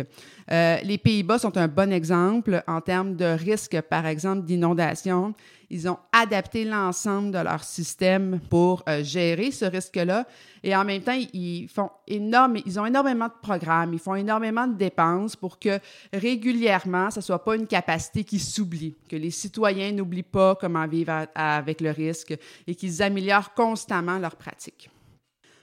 Euh, 0.51 0.77
les 0.83 0.97
Pays-Bas 0.97 1.39
sont 1.39 1.57
un 1.57 1.67
bon 1.67 1.91
exemple 1.91 2.63
en 2.67 2.79
termes 2.79 3.15
de 3.15 3.25
risque, 3.25 3.81
par 3.81 4.05
exemple, 4.05 4.45
d'inondation. 4.45 5.33
Ils 5.69 5.89
ont 5.89 5.97
adapté 6.13 6.63
l'ensemble 6.63 7.31
de 7.31 7.39
leur 7.39 7.61
système 7.63 8.39
pour 8.49 8.83
euh, 8.87 9.03
gérer 9.03 9.51
ce 9.51 9.65
risque-là. 9.65 10.25
Et 10.63 10.73
en 10.73 10.85
même 10.85 11.01
temps, 11.01 11.19
ils 11.33 11.67
font 11.67 11.89
énorme, 12.07 12.57
ils 12.65 12.79
ont 12.79 12.85
énormément 12.85 13.27
de 13.27 13.33
programmes, 13.41 13.93
ils 13.93 13.99
font 13.99 14.15
énormément 14.15 14.67
de 14.67 14.75
dépenses 14.75 15.35
pour 15.35 15.59
que 15.59 15.79
régulièrement, 16.13 17.11
ce 17.11 17.19
ne 17.19 17.23
soit 17.23 17.43
pas 17.43 17.57
une 17.57 17.67
capacité 17.67 18.23
qui 18.23 18.39
s'oublie, 18.39 18.95
que 19.09 19.17
les 19.17 19.31
citoyens 19.31 19.91
n'oublient 19.91 20.23
pas 20.23 20.55
comment 20.55 20.87
vivre 20.87 21.27
avec 21.35 21.81
le 21.81 21.91
risque 21.91 22.37
et 22.65 22.73
qu'ils 22.73 23.03
améliorent 23.03 23.53
constamment 23.53 24.17
leurs 24.17 24.37
pratiques. 24.37 24.89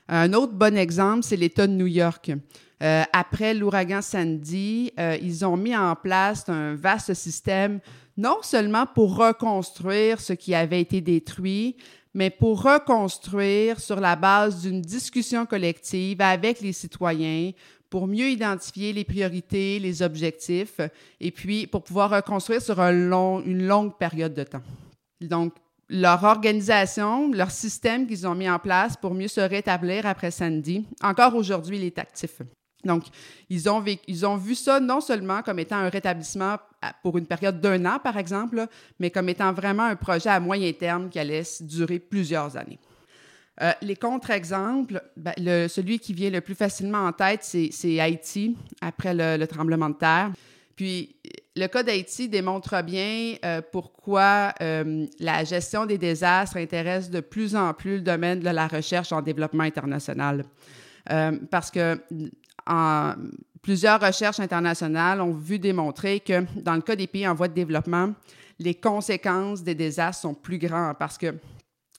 Un 0.08 0.32
autre 0.34 0.52
bon 0.52 0.76
exemple, 0.76 1.22
c'est 1.22 1.36
l'État 1.36 1.66
de 1.66 1.72
New 1.72 1.86
York. 1.86 2.30
Euh, 2.82 3.02
après 3.12 3.54
l'ouragan 3.54 4.02
Sandy, 4.02 4.92
euh, 4.98 5.16
ils 5.22 5.44
ont 5.46 5.56
mis 5.56 5.74
en 5.74 5.94
place 5.94 6.48
un 6.48 6.74
vaste 6.74 7.14
système, 7.14 7.80
non 8.16 8.38
seulement 8.42 8.84
pour 8.86 9.16
reconstruire 9.16 10.20
ce 10.20 10.34
qui 10.34 10.54
avait 10.54 10.80
été 10.80 11.00
détruit, 11.00 11.76
mais 12.12 12.30
pour 12.30 12.62
reconstruire 12.62 13.80
sur 13.80 14.00
la 14.00 14.16
base 14.16 14.62
d'une 14.62 14.82
discussion 14.82 15.46
collective 15.46 16.20
avec 16.20 16.60
les 16.60 16.72
citoyens, 16.72 17.52
pour 17.88 18.06
mieux 18.06 18.28
identifier 18.28 18.92
les 18.92 19.04
priorités, 19.04 19.78
les 19.78 20.02
objectifs, 20.02 20.80
et 21.20 21.30
puis 21.30 21.66
pour 21.66 21.82
pouvoir 21.82 22.10
reconstruire 22.10 22.60
sur 22.60 22.80
un 22.80 22.92
long, 22.92 23.40
une 23.40 23.66
longue 23.66 23.96
période 23.96 24.34
de 24.34 24.42
temps. 24.42 24.62
Donc, 25.20 25.54
leur 25.94 26.24
organisation, 26.24 27.30
leur 27.30 27.52
système 27.52 28.08
qu'ils 28.08 28.26
ont 28.26 28.34
mis 28.34 28.50
en 28.50 28.58
place 28.58 28.96
pour 28.96 29.14
mieux 29.14 29.28
se 29.28 29.40
rétablir 29.40 30.06
après 30.06 30.32
Sandy, 30.32 30.84
encore 31.00 31.36
aujourd'hui, 31.36 31.76
il 31.76 31.84
est 31.84 31.98
actif. 32.00 32.42
Donc, 32.84 33.04
ils 33.48 33.70
ont, 33.70 33.82
ils 34.08 34.26
ont 34.26 34.36
vu 34.36 34.56
ça 34.56 34.80
non 34.80 35.00
seulement 35.00 35.40
comme 35.42 35.60
étant 35.60 35.76
un 35.76 35.88
rétablissement 35.88 36.56
pour 37.02 37.16
une 37.16 37.26
période 37.26 37.60
d'un 37.60 37.86
an, 37.86 37.98
par 38.02 38.18
exemple, 38.18 38.66
mais 38.98 39.10
comme 39.10 39.28
étant 39.28 39.52
vraiment 39.52 39.84
un 39.84 39.94
projet 39.94 40.30
à 40.30 40.40
moyen 40.40 40.72
terme 40.72 41.08
qui 41.08 41.20
allait 41.20 41.44
durer 41.60 42.00
plusieurs 42.00 42.56
années. 42.56 42.80
Euh, 43.62 43.72
les 43.80 43.94
contre-exemples, 43.94 45.00
ben, 45.16 45.32
celui 45.68 46.00
qui 46.00 46.12
vient 46.12 46.30
le 46.30 46.40
plus 46.40 46.56
facilement 46.56 47.06
en 47.06 47.12
tête, 47.12 47.44
c'est 47.44 48.00
Haïti, 48.00 48.56
après 48.80 49.14
le, 49.14 49.36
le, 49.36 49.46
tremblement 49.46 49.90
de 49.90 49.94
terre. 49.94 50.32
Puis, 50.74 51.14
le 51.56 51.66
cas 51.68 51.82
d'Haïti 51.82 52.28
démontre 52.28 52.82
bien 52.82 53.36
euh, 53.44 53.62
pourquoi 53.70 54.52
euh, 54.60 55.06
la 55.20 55.44
gestion 55.44 55.86
des 55.86 55.98
désastres 55.98 56.56
intéresse 56.56 57.10
de 57.10 57.20
plus 57.20 57.54
en 57.54 57.72
plus 57.74 57.96
le 57.96 58.00
domaine 58.00 58.40
de 58.40 58.50
la 58.50 58.66
recherche 58.66 59.12
en 59.12 59.22
développement 59.22 59.62
international. 59.62 60.44
Euh, 61.10 61.38
parce 61.50 61.70
que 61.70 62.00
plusieurs 63.62 64.00
recherches 64.00 64.40
internationales 64.40 65.20
ont 65.20 65.32
vu 65.32 65.58
démontrer 65.58 66.20
que 66.20 66.44
dans 66.60 66.74
le 66.74 66.80
cas 66.80 66.96
des 66.96 67.06
pays 67.06 67.28
en 67.28 67.34
voie 67.34 67.48
de 67.48 67.54
développement, 67.54 68.14
les 68.58 68.74
conséquences 68.74 69.62
des 69.62 69.74
désastres 69.74 70.22
sont 70.22 70.34
plus 70.34 70.58
grandes 70.58 70.96
parce 70.98 71.18
que 71.18 71.34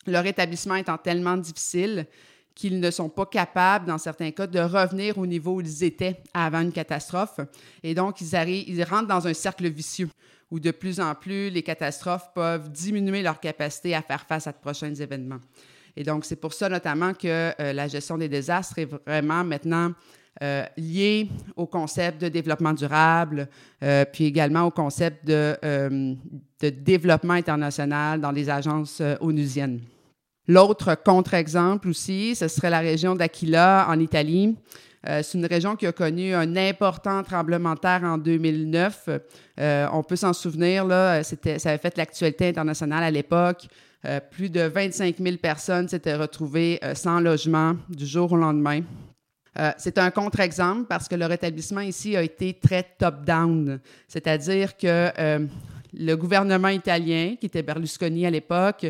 leur 0.07 0.25
établissement 0.25 0.75
étant 0.75 0.97
tellement 0.97 1.37
difficile, 1.37 2.07
qu'ils 2.55 2.79
ne 2.79 2.89
sont 2.89 3.09
pas 3.09 3.25
capables, 3.25 3.85
dans 3.85 3.97
certains 3.97 4.31
cas, 4.31 4.47
de 4.47 4.59
revenir 4.59 5.17
au 5.17 5.27
niveau 5.27 5.55
où 5.55 5.61
ils 5.61 5.83
étaient 5.83 6.23
avant 6.33 6.61
une 6.61 6.71
catastrophe. 6.71 7.41
Et 7.83 7.93
donc, 7.93 8.21
ils, 8.21 8.35
arrivent, 8.35 8.67
ils 8.67 8.83
rentrent 8.83 9.09
dans 9.09 9.27
un 9.27 9.33
cercle 9.33 9.69
vicieux 9.69 10.09
où 10.49 10.59
de 10.59 10.71
plus 10.71 10.99
en 10.99 11.13
plus, 11.15 11.49
les 11.49 11.63
catastrophes 11.63 12.29
peuvent 12.33 12.71
diminuer 12.71 13.21
leur 13.21 13.39
capacité 13.39 13.93
à 13.93 14.01
faire 14.01 14.25
face 14.25 14.47
à 14.47 14.51
de 14.51 14.57
prochains 14.57 14.93
événements. 14.93 15.39
Et 15.97 16.03
donc, 16.03 16.25
c'est 16.25 16.35
pour 16.35 16.53
ça 16.53 16.69
notamment 16.69 17.13
que 17.13 17.53
euh, 17.59 17.73
la 17.73 17.87
gestion 17.87 18.17
des 18.17 18.29
désastres 18.29 18.79
est 18.79 18.85
vraiment 18.85 19.43
maintenant 19.43 19.91
euh, 20.43 20.65
liée 20.77 21.29
au 21.55 21.65
concept 21.65 22.21
de 22.21 22.27
développement 22.27 22.73
durable, 22.73 23.47
euh, 23.81 24.03
puis 24.05 24.25
également 24.25 24.63
au 24.63 24.71
concept 24.71 25.25
de, 25.25 25.57
de, 25.63 26.69
développement 26.69 27.33
international 27.33 28.19
dans 28.19 28.31
les 28.31 28.49
agences 28.49 29.01
onusiennes. 29.21 29.79
L'autre 30.47 30.95
contre-exemple 30.95 31.89
aussi, 31.89 32.35
ce 32.35 32.47
serait 32.47 32.69
la 32.69 32.79
région 32.79 33.15
d'Aquila 33.15 33.87
en 33.89 33.99
Italie. 33.99 34.55
Euh, 35.07 35.21
c'est 35.23 35.37
une 35.37 35.45
région 35.45 35.75
qui 35.75 35.85
a 35.85 35.91
connu 35.91 36.33
un 36.33 36.55
important 36.55 37.23
tremblement 37.23 37.73
de 37.73 37.79
terre 37.79 38.01
en 38.03 38.17
2009. 38.17 39.09
Euh, 39.59 39.87
on 39.91 40.03
peut 40.03 40.15
s'en 40.15 40.33
souvenir, 40.33 40.85
là, 40.85 41.23
c'était, 41.23 41.59
ça 41.59 41.69
avait 41.69 41.77
fait 41.77 41.97
l'actualité 41.97 42.47
internationale 42.47 43.03
à 43.03 43.11
l'époque. 43.11 43.67
Euh, 44.05 44.19
plus 44.19 44.49
de 44.49 44.61
25 44.61 45.15
000 45.19 45.37
personnes 45.37 45.87
s'étaient 45.87 46.15
retrouvées 46.15 46.79
sans 46.93 47.19
logement 47.19 47.75
du 47.89 48.05
jour 48.05 48.31
au 48.31 48.37
lendemain. 48.37 48.81
c'est 49.77 49.97
un 49.97 50.11
contre-exemple 50.11 50.85
parce 50.87 51.07
que 51.07 51.15
le 51.15 51.25
rétablissement 51.25 51.81
ici 51.81 52.15
a 52.15 52.21
été 52.21 52.53
très 52.53 52.83
top-down, 52.83 53.79
c'est-à-dire 54.07 54.75
que 54.75 55.11
le 55.97 56.15
gouvernement 56.15 56.67
italien, 56.67 57.35
qui 57.39 57.45
était 57.45 57.63
Berlusconi 57.63 58.25
à 58.25 58.29
l'époque, 58.29 58.85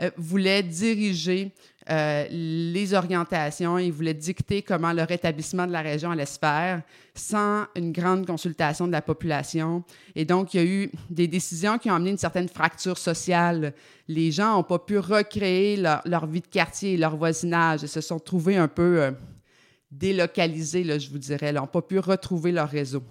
euh, 0.00 0.10
voulait 0.16 0.62
diriger 0.62 1.52
euh, 1.90 2.26
les 2.30 2.94
orientations, 2.94 3.76
il 3.76 3.92
voulait 3.92 4.14
dicter 4.14 4.62
comment 4.62 4.92
le 4.92 5.02
rétablissement 5.02 5.66
de 5.66 5.72
la 5.72 5.82
région 5.82 6.10
allait 6.10 6.24
se 6.24 6.38
faire 6.38 6.82
sans 7.14 7.64
une 7.74 7.92
grande 7.92 8.26
consultation 8.26 8.86
de 8.86 8.92
la 8.92 9.02
population. 9.02 9.84
Et 10.14 10.24
donc, 10.24 10.54
il 10.54 10.56
y 10.56 10.60
a 10.60 10.66
eu 10.66 10.90
des 11.10 11.26
décisions 11.26 11.76
qui 11.78 11.90
ont 11.90 11.94
amené 11.94 12.10
une 12.10 12.18
certaine 12.18 12.48
fracture 12.48 12.96
sociale. 12.96 13.74
Les 14.08 14.30
gens 14.30 14.56
n'ont 14.56 14.62
pas 14.62 14.78
pu 14.78 14.98
recréer 14.98 15.76
leur, 15.76 16.26
vie 16.26 16.40
de 16.40 16.46
quartier, 16.46 16.96
leur 16.96 17.16
voisinage, 17.16 17.84
et 17.84 17.86
se 17.86 18.00
sont 18.00 18.20
trouvés 18.20 18.56
un 18.56 18.68
peu 18.68 19.02
euh, 19.02 19.10
délocalisés, 19.90 20.98
je 20.98 21.10
vous 21.10 21.18
dirais, 21.18 21.52
n'ont 21.52 21.66
pas 21.66 21.82
pu 21.82 21.98
retrouver 21.98 22.52
leur 22.52 22.68
réseau. 22.68 23.02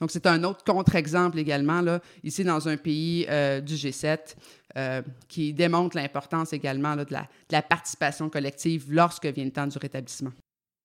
Donc, 0.00 0.10
c'est 0.10 0.26
un 0.26 0.42
autre 0.42 0.64
contre-exemple 0.64 1.38
également, 1.38 1.82
ici 2.24 2.42
dans 2.42 2.66
un 2.66 2.76
pays 2.76 3.24
du 3.62 3.74
G7, 3.74 4.34
euh, 4.76 5.02
qui 5.28 5.52
démontre 5.52 5.96
l'importance 5.96 6.52
également 6.52 6.96
de, 6.96 7.06
la, 7.50 7.62
participation 7.62 8.28
collective 8.28 8.86
lorsque 8.90 9.26
vient 9.26 9.44
le 9.44 9.50
temps 9.50 9.66
du 9.66 9.78
rétablissement. 9.78 10.30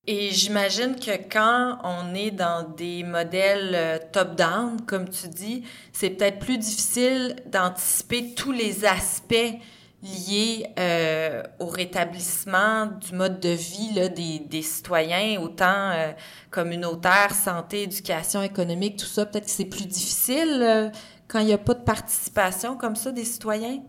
Et 0.05 0.31
j'imagine 0.31 0.95
que 0.95 1.11
quand 1.31 1.79
on 1.83 2.13
est 2.13 2.31
dans 2.31 2.69
des 2.69 3.03
modèles 3.03 4.01
top-down, 4.11 4.81
comme 4.85 5.07
tu 5.09 5.29
dis, 5.29 5.63
c'est 5.93 6.09
peut-être 6.09 6.39
plus 6.39 6.57
difficile 6.57 7.37
d'anticiper 7.45 8.33
tous 8.35 8.51
les 8.51 8.83
aspects 8.83 9.55
liés 10.03 10.67
euh, 10.77 11.43
au 11.59 11.67
rétablissement 11.67 12.87
du 12.87 13.15
mode 13.15 13.39
de 13.39 13.49
vie 13.49 14.09
des, 14.49 14.61
citoyens, 14.61 15.39
autant 15.39 15.91
euh, 15.91 16.11
communautaire, 16.51 17.33
santé, 17.33 17.83
éducation, 17.83 18.41
économique, 18.41 18.97
tout 18.97 19.05
ça. 19.05 19.25
Peut-être 19.25 19.45
que 19.45 19.51
c'est 19.51 19.65
plus 19.65 19.87
difficile 19.87 20.59
euh, 20.61 20.89
quand 21.33 21.39
il 21.39 21.47
n'y 21.47 21.53
a 21.53 21.57
pas 21.57 21.73
de 21.73 21.83
participation 21.83 22.77
comme 22.77 22.95
ça 22.95 23.11
des 23.11 23.25
citoyens? 23.25 23.81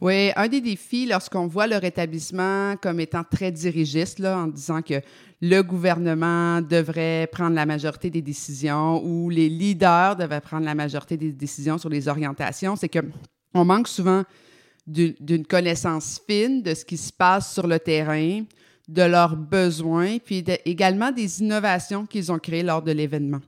Oui, 0.00 0.30
un 0.36 0.46
des 0.46 0.60
défis 0.60 1.06
lorsqu'on 1.06 1.48
voit 1.48 1.66
le 1.66 1.76
rétablissement 1.76 2.76
comme 2.76 3.00
étant 3.00 3.24
très 3.24 3.50
dirigiste, 3.50 4.20
là, 4.20 4.38
en 4.38 4.46
disant 4.46 4.80
que 4.80 5.00
le 5.40 5.62
gouvernement 5.62 6.60
devrait 6.62 7.28
prendre 7.32 7.56
la 7.56 7.66
majorité 7.66 8.10
des 8.10 8.22
décisions 8.22 9.02
ou 9.04 9.28
les 9.28 9.48
leaders 9.48 10.14
devraient 10.14 10.40
prendre 10.40 10.64
la 10.64 10.74
majorité 10.76 11.16
des 11.16 11.32
décisions 11.32 11.78
sur 11.78 11.88
les 11.88 12.06
orientations, 12.06 12.76
c'est 12.76 12.88
que 12.88 13.00
on 13.52 13.64
manque 13.64 13.88
souvent 13.88 14.22
d'une 14.86 15.46
connaissance 15.46 16.20
fine 16.28 16.62
de 16.62 16.74
ce 16.74 16.84
qui 16.84 16.96
se 16.96 17.12
passe 17.12 17.52
sur 17.52 17.66
le 17.66 17.80
terrain, 17.80 18.44
de 18.86 19.02
leurs 19.02 19.34
besoins, 19.34 20.18
puis 20.18 20.44
également 20.64 21.10
des 21.10 21.40
innovations 21.40 22.06
qu'ils 22.06 22.30
ont 22.30 22.38
créées 22.38 22.62
lors 22.62 22.82
de 22.82 22.92
l'événement. 22.92 23.40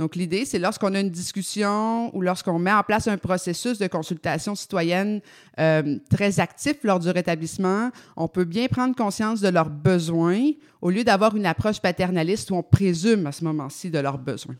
Donc, 0.00 0.16
l'idée, 0.16 0.46
c'est 0.46 0.58
lorsqu'on 0.58 0.94
a 0.94 1.00
une 1.00 1.10
discussion 1.10 2.10
ou 2.16 2.22
lorsqu'on 2.22 2.58
met 2.58 2.72
en 2.72 2.82
place 2.82 3.06
un 3.06 3.18
processus 3.18 3.76
de 3.76 3.86
consultation 3.86 4.54
citoyenne 4.54 5.20
euh, 5.58 5.98
très 6.08 6.40
actif 6.40 6.76
lors 6.84 6.98
du 6.98 7.10
rétablissement, 7.10 7.90
on 8.16 8.26
peut 8.26 8.46
bien 8.46 8.66
prendre 8.68 8.96
conscience 8.96 9.42
de 9.42 9.50
leurs 9.50 9.68
besoins 9.68 10.52
au 10.80 10.88
lieu 10.88 11.04
d'avoir 11.04 11.36
une 11.36 11.44
approche 11.44 11.82
paternaliste 11.82 12.50
où 12.50 12.54
on 12.54 12.62
présume 12.62 13.26
à 13.26 13.32
ce 13.32 13.44
moment-ci 13.44 13.90
de 13.90 13.98
leurs 13.98 14.16
besoins. 14.16 14.56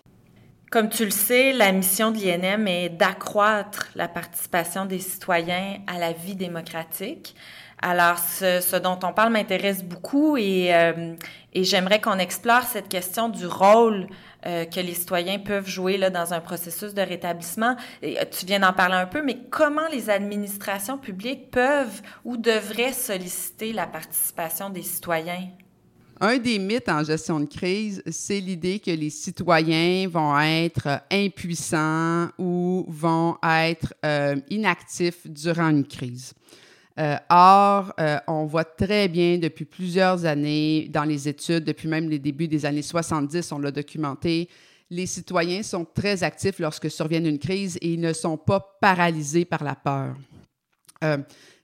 Comme 0.71 0.91
tu 0.91 1.07
le 1.07 1.11
sais, 1.11 1.55
la 1.55 1.73
mission 1.73 2.11
de 2.11 2.19
l'INM 2.19 2.69
est 2.69 2.91
d'accroître 2.91 3.89
la 3.95 4.09
participation 4.09 4.85
des 4.85 4.99
citoyens 4.99 5.79
à 5.87 5.99
la 5.99 6.13
vie 6.13 6.37
démocratique. 6.37 7.35
Alors, 7.83 8.19
ce, 8.19 8.77
dont 8.77 8.99
on 9.03 9.15
parle 9.15 9.33
m'intéresse 9.33 9.83
beaucoup 9.83 10.37
euh, 10.37 11.15
et 11.55 11.65
j'aimerais 11.65 11.99
qu'on 11.99 12.19
explore 12.19 12.65
cette 12.65 12.89
question 12.89 13.31
du 13.31 13.47
rôle 13.47 14.07
euh, 14.47 14.65
que 14.65 14.81
les 14.81 14.95
citoyens 14.95 15.39
peuvent 15.39 15.69
jouer 15.69 15.99
dans 16.11 16.33
un 16.33 16.41
processus 16.41 16.95
de 16.95 17.03
rétablissement. 17.03 17.77
Euh, 18.03 18.25
tu 18.31 18.47
viens 18.47 18.61
d'en 18.61 18.73
parler 18.73 18.97
un 18.97 19.07
peu, 19.07 19.23
mais 19.23 19.39
comment 19.51 19.89
les 19.93 20.11
administrations 20.11 20.99
publiques 20.99 21.51
peuvent 21.51 22.01
ou 22.25 22.37
devraient 22.37 22.93
solliciter 22.93 23.73
la 23.73 23.87
participation 23.87 24.71
des 24.71 24.83
citoyens? 24.83 25.49
Un 26.23 26.37
des 26.37 26.59
mythes 26.59 26.91
en 26.91 27.03
gestion 27.03 27.41
de 27.41 27.47
crise, 27.47 28.03
c'est 28.11 28.41
l'idée 28.41 28.79
que 28.79 28.91
les 28.91 29.09
citoyens 29.09 30.07
vont 30.07 30.39
être 30.39 31.01
impuissants 31.11 32.29
ou 32.39 32.85
vont 32.89 33.39
être 33.43 33.95
euh, 34.05 34.37
inactifs 34.51 35.27
durant 35.27 35.71
une 35.71 35.87
crise. 35.87 36.35
Euh, 36.99 37.17
or, 37.31 37.93
euh, 38.01 38.19
on 38.27 38.45
voit 38.47 38.65
très 38.65 39.09
bien 39.09 39.39
depuis 39.39 39.65
plusieurs 39.65 40.25
années 40.25 40.89
dans 40.91 41.05
les 41.05 41.29
études, 41.29 41.65
depuis 41.65 41.89
même 41.89 42.09
les 42.09 42.19
débuts 42.19 42.49
des 42.49 42.67
années 42.67 42.83
70, 42.83 43.53
on 43.53 43.59
l'a 43.59 43.71
documenté, 43.71 44.49
les 44.91 45.07
citoyens 45.07 45.63
sont 45.63 45.85
très 45.85 46.25
actifs 46.25 46.59
lorsque 46.59 46.91
survient 46.91 47.25
une 47.25 47.39
crise 47.39 47.79
et 47.81 47.93
ils 47.93 48.01
ne 48.01 48.13
sont 48.13 48.37
pas 48.37 48.77
paralysés 48.81 49.45
par 49.45 49.63
la 49.63 49.77
peur. 49.77 50.17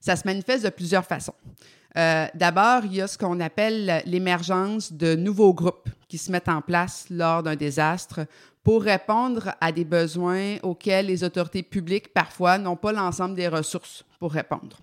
ça 0.00 0.16
se 0.16 0.22
manifeste 0.24 0.64
de 0.64 0.70
plusieurs 0.70 1.04
façons. 1.04 1.34
Euh, 1.96 2.26
d'abord, 2.34 2.84
il 2.84 2.94
y 2.94 3.00
a 3.00 3.06
ce 3.06 3.16
qu'on 3.16 3.40
appelle 3.40 4.02
l'émergence 4.04 4.92
de 4.92 5.14
nouveaux 5.14 5.54
groupes 5.54 5.88
qui 6.08 6.18
se 6.18 6.30
mettent 6.30 6.48
en 6.48 6.60
place 6.60 7.06
lors 7.10 7.42
d'un 7.42 7.56
désastre 7.56 8.26
pour 8.62 8.82
répondre 8.82 9.52
à 9.60 9.72
des 9.72 9.84
besoins 9.84 10.56
auxquels 10.62 11.06
les 11.06 11.24
autorités 11.24 11.62
publiques 11.62 12.12
parfois 12.12 12.58
n'ont 12.58 12.76
pas 12.76 12.92
l'ensemble 12.92 13.34
des 13.34 13.48
ressources 13.48 14.04
pour 14.18 14.32
répondre. 14.32 14.78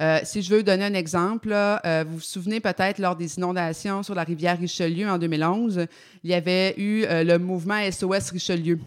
Euh, 0.00 0.20
si 0.24 0.42
je 0.42 0.54
veux 0.54 0.62
donner 0.62 0.84
un 0.84 0.94
exemple, 0.94 1.50
euh, 1.52 2.04
vous 2.06 2.16
vous 2.16 2.20
souvenez 2.20 2.60
peut-être 2.60 2.98
lors 2.98 3.16
des 3.16 3.36
inondations 3.36 4.02
sur 4.02 4.14
la 4.14 4.24
rivière 4.24 4.58
Richelieu 4.58 5.08
en 5.08 5.18
2011, 5.18 5.86
il 6.24 6.30
y 6.30 6.34
avait 6.34 6.74
eu 6.76 7.04
le 7.08 7.36
mouvement 7.38 7.80
SOS 7.90 8.30
Richelieu. 8.30 8.78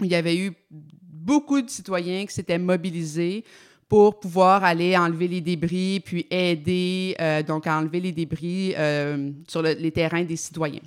Il 0.00 0.06
y 0.06 0.14
avait 0.14 0.36
eu 0.36 0.52
beaucoup 0.70 1.60
de 1.60 1.68
citoyens 1.68 2.24
qui 2.24 2.34
s'étaient 2.34 2.58
mobilisés 2.58 3.44
pour 3.88 4.20
pouvoir 4.20 4.64
aller 4.64 4.96
enlever 4.96 5.28
les 5.28 5.40
débris, 5.40 6.00
puis 6.00 6.26
aider 6.30 7.16
euh, 7.20 7.42
donc 7.42 7.66
à 7.66 7.78
enlever 7.78 8.00
les 8.00 8.12
débris 8.12 8.74
euh, 8.76 9.30
sur 9.48 9.62
les 9.62 9.90
terrains 9.92 10.24
des 10.24 10.36
citoyens. 10.36 10.82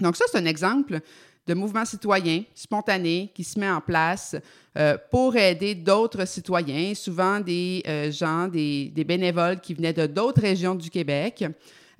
Donc 0.00 0.16
ça, 0.16 0.24
c'est 0.30 0.38
un 0.38 0.46
exemple 0.46 1.00
de 1.48 1.54
mouvement 1.54 1.84
citoyen 1.84 2.44
spontané 2.54 3.32
qui 3.34 3.42
se 3.42 3.58
met 3.58 3.70
en 3.70 3.80
place 3.80 4.36
euh, 4.76 4.96
pour 5.10 5.34
aider 5.36 5.74
d'autres 5.74 6.24
citoyens, 6.26 6.94
souvent 6.94 7.40
des 7.40 7.82
gens, 8.12 8.46
des, 8.46 8.92
bénévoles 9.04 9.60
qui 9.60 9.74
venaient 9.74 9.92
de 9.92 10.06
d'autres 10.06 10.42
régions 10.42 10.74
du 10.74 10.90
Québec, 10.90 11.44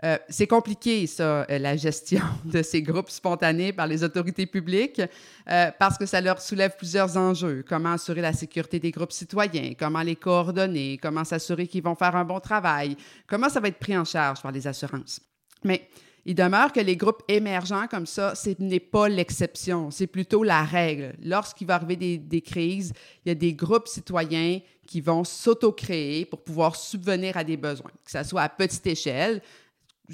euh, 0.05 0.17
c'est 0.29 0.47
compliqué, 0.47 1.07
ça, 1.09 1.45
euh, 1.51 1.59
la 1.59 1.77
gestion 1.77 2.23
de 2.45 2.63
ces 2.63 2.83
groupes 2.83 3.11
spontanés 3.11 3.73
par 3.73 3.87
les 3.87 4.05
autorités 4.05 4.47
publiques, 4.47 5.03
euh, 5.51 5.71
parce 5.79 5.99
que 5.99 6.07
ça 6.07 6.21
leur 6.21 6.41
soulève 6.41 6.77
plusieurs 6.77 7.17
enjeux. 7.17 7.65
Comment 7.69 7.93
assurer 7.93 8.21
la 8.21 8.33
sécurité 8.33 8.79
des 8.79 8.93
groupes 8.93 9.13
citoyens, 9.13 9.73
comment 9.79 10.03
les 10.03 10.15
coordonner, 10.15 10.99
comment 11.03 11.25
s'assurer 11.25 11.67
qu'ils 11.67 11.83
vont 11.83 11.97
faire 11.97 12.15
un 12.15 12.25
bon 12.25 12.39
travail, 12.39 12.97
comment 13.27 13.49
ça 13.49 13.59
va 13.59 13.69
être 13.69 13.79
pris 13.79 13.97
en 13.97 14.05
charge 14.05 14.41
par 14.41 14.53
les 14.53 14.67
assurances? 14.67 15.21
Mais 15.65 15.89
il 16.29 16.35
demeure 16.35 16.75
que 16.75 16.81
les 16.81 16.95
groupes 16.95 17.23
émergents 17.27 17.87
comme 17.87 18.05
ça, 18.05 18.35
ce 18.35 18.51
n'est 18.59 18.81
pas 18.81 19.09
l'exception, 19.09 19.91
c'est 19.91 20.07
plutôt 20.07 20.43
la 20.43 20.63
règle. 20.63 21.15
Lorsqu'il 21.25 21.67
va 21.67 21.77
arriver 21.77 22.19
des, 22.19 22.41
crises, 22.43 22.93
il 23.25 23.31
y 23.31 23.33
a 23.33 23.35
des 23.35 23.55
groupes 23.55 23.89
citoyens 23.89 24.61
qui 24.87 25.01
vont 25.01 25.25
s'auto-créer 25.25 26.27
pour 26.27 26.45
pouvoir 26.45 26.77
subvenir 26.77 27.39
à 27.39 27.45
des 27.45 27.57
besoins, 27.57 27.91
que 28.05 28.11
ce 28.11 28.23
soit 28.25 28.43
à 28.43 28.51
petite 28.51 28.87
échelle, 28.87 29.41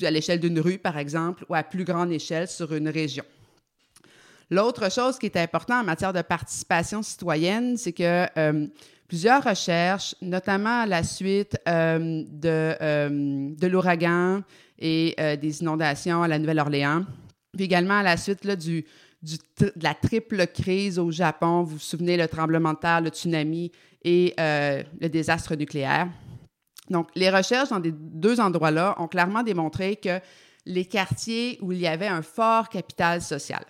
à 0.00 0.10
l'échelle 0.12 0.38
d'une 0.38 0.60
rue, 0.60 0.78
par 0.78 0.98
exemple, 0.98 1.44
ou 1.48 1.54
à 1.56 1.64
plus 1.64 1.82
grande 1.82 2.12
échelle 2.12 2.46
sur 2.46 2.72
une 2.72 2.88
région. 2.88 3.24
L'autre 4.50 4.92
chose 4.92 5.18
qui 5.18 5.26
est 5.26 5.36
importante 5.36 5.82
en 5.82 5.84
matière 5.84 6.12
de 6.12 6.22
participation 6.22 7.02
citoyenne, 7.02 7.76
c'est 7.76 7.92
que 7.92 8.26
euh, 8.38 8.68
plusieurs 9.08 9.42
recherches, 9.42 10.14
notamment 10.22 10.82
à 10.82 10.86
la 10.86 11.02
suite 11.02 11.58
euh, 11.66 12.22
euh, 12.44 13.08
de 13.10 13.66
l'ouragan 13.66 14.42
et 14.78 15.14
des 15.40 15.60
inondations 15.60 16.22
à 16.22 16.28
la 16.28 16.38
Nouvelle-Orléans, 16.38 17.04
puis 17.56 17.64
également 17.64 17.98
à 17.98 18.02
la 18.02 18.16
suite 18.16 18.44
là, 18.44 18.56
du, 18.56 18.84
du 19.22 19.37
de 19.58 19.72
la 19.80 19.94
triple 19.94 20.46
crise 20.46 20.98
au 20.98 21.10
Japon, 21.10 21.62
vous 21.62 21.74
vous 21.74 21.78
souvenez, 21.78 22.16
le 22.16 22.28
tremblement 22.28 22.72
de 22.72 22.78
terre, 22.78 23.00
le 23.00 23.10
tsunami 23.10 23.70
et 24.02 24.34
le 24.37 25.08
désastre 25.08 25.54
nucléaire. 25.54 26.08
Donc, 26.90 27.08
les 27.14 27.30
recherches 27.30 27.70
dans 27.70 27.82
ces 27.82 27.92
deux 27.92 28.40
endroits-là 28.40 28.94
ont 28.98 29.08
clairement 29.08 29.42
démontré 29.42 29.96
que 29.96 30.20
les 30.66 30.84
quartiers 30.84 31.58
où 31.62 31.72
il 31.72 31.78
y 31.78 31.87
avait 31.87 32.06
un 32.06 32.22
fort 32.22 32.68
capital 32.68 33.22
social, 33.22 33.64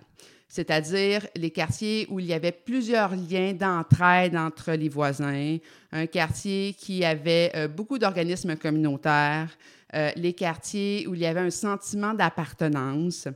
c'est-à-dire 0.54 1.26
les 1.34 1.50
quartiers 1.50 2.06
où 2.08 2.20
il 2.20 2.26
y 2.26 2.32
avait 2.32 2.52
plusieurs 2.52 3.16
liens 3.16 3.54
d'entraide 3.54 4.36
entre 4.36 4.70
les 4.70 4.88
voisins, 4.88 5.56
un 5.90 6.06
quartier 6.06 6.76
qui 6.78 7.04
avait 7.04 7.50
euh, 7.56 7.66
beaucoup 7.66 7.98
d'organismes 7.98 8.54
communautaires, 8.54 9.50
euh, 9.96 10.12
les 10.14 10.32
quartiers 10.32 11.08
où 11.08 11.14
il 11.16 11.22
y 11.22 11.26
avait 11.26 11.40
un 11.40 11.50
sentiment 11.50 12.14
d'appartenance, 12.14 13.26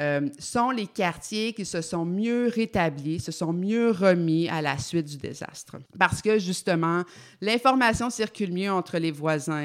euh, 0.00 0.28
sont 0.40 0.70
les 0.70 0.88
quartiers 0.88 1.52
qui 1.52 1.64
se 1.64 1.80
sont 1.80 2.04
mieux 2.04 2.50
rétablis, 2.52 3.20
se 3.20 3.30
sont 3.30 3.52
mieux 3.52 3.92
remis 3.92 4.48
à 4.48 4.60
la 4.60 4.78
suite 4.78 5.06
du 5.06 5.16
désastre. 5.16 5.76
Parce 5.96 6.20
que 6.20 6.40
justement, 6.40 7.04
l'information 7.40 8.10
circule 8.10 8.52
mieux 8.52 8.72
entre 8.72 8.98
les 8.98 9.12
voisins, 9.12 9.62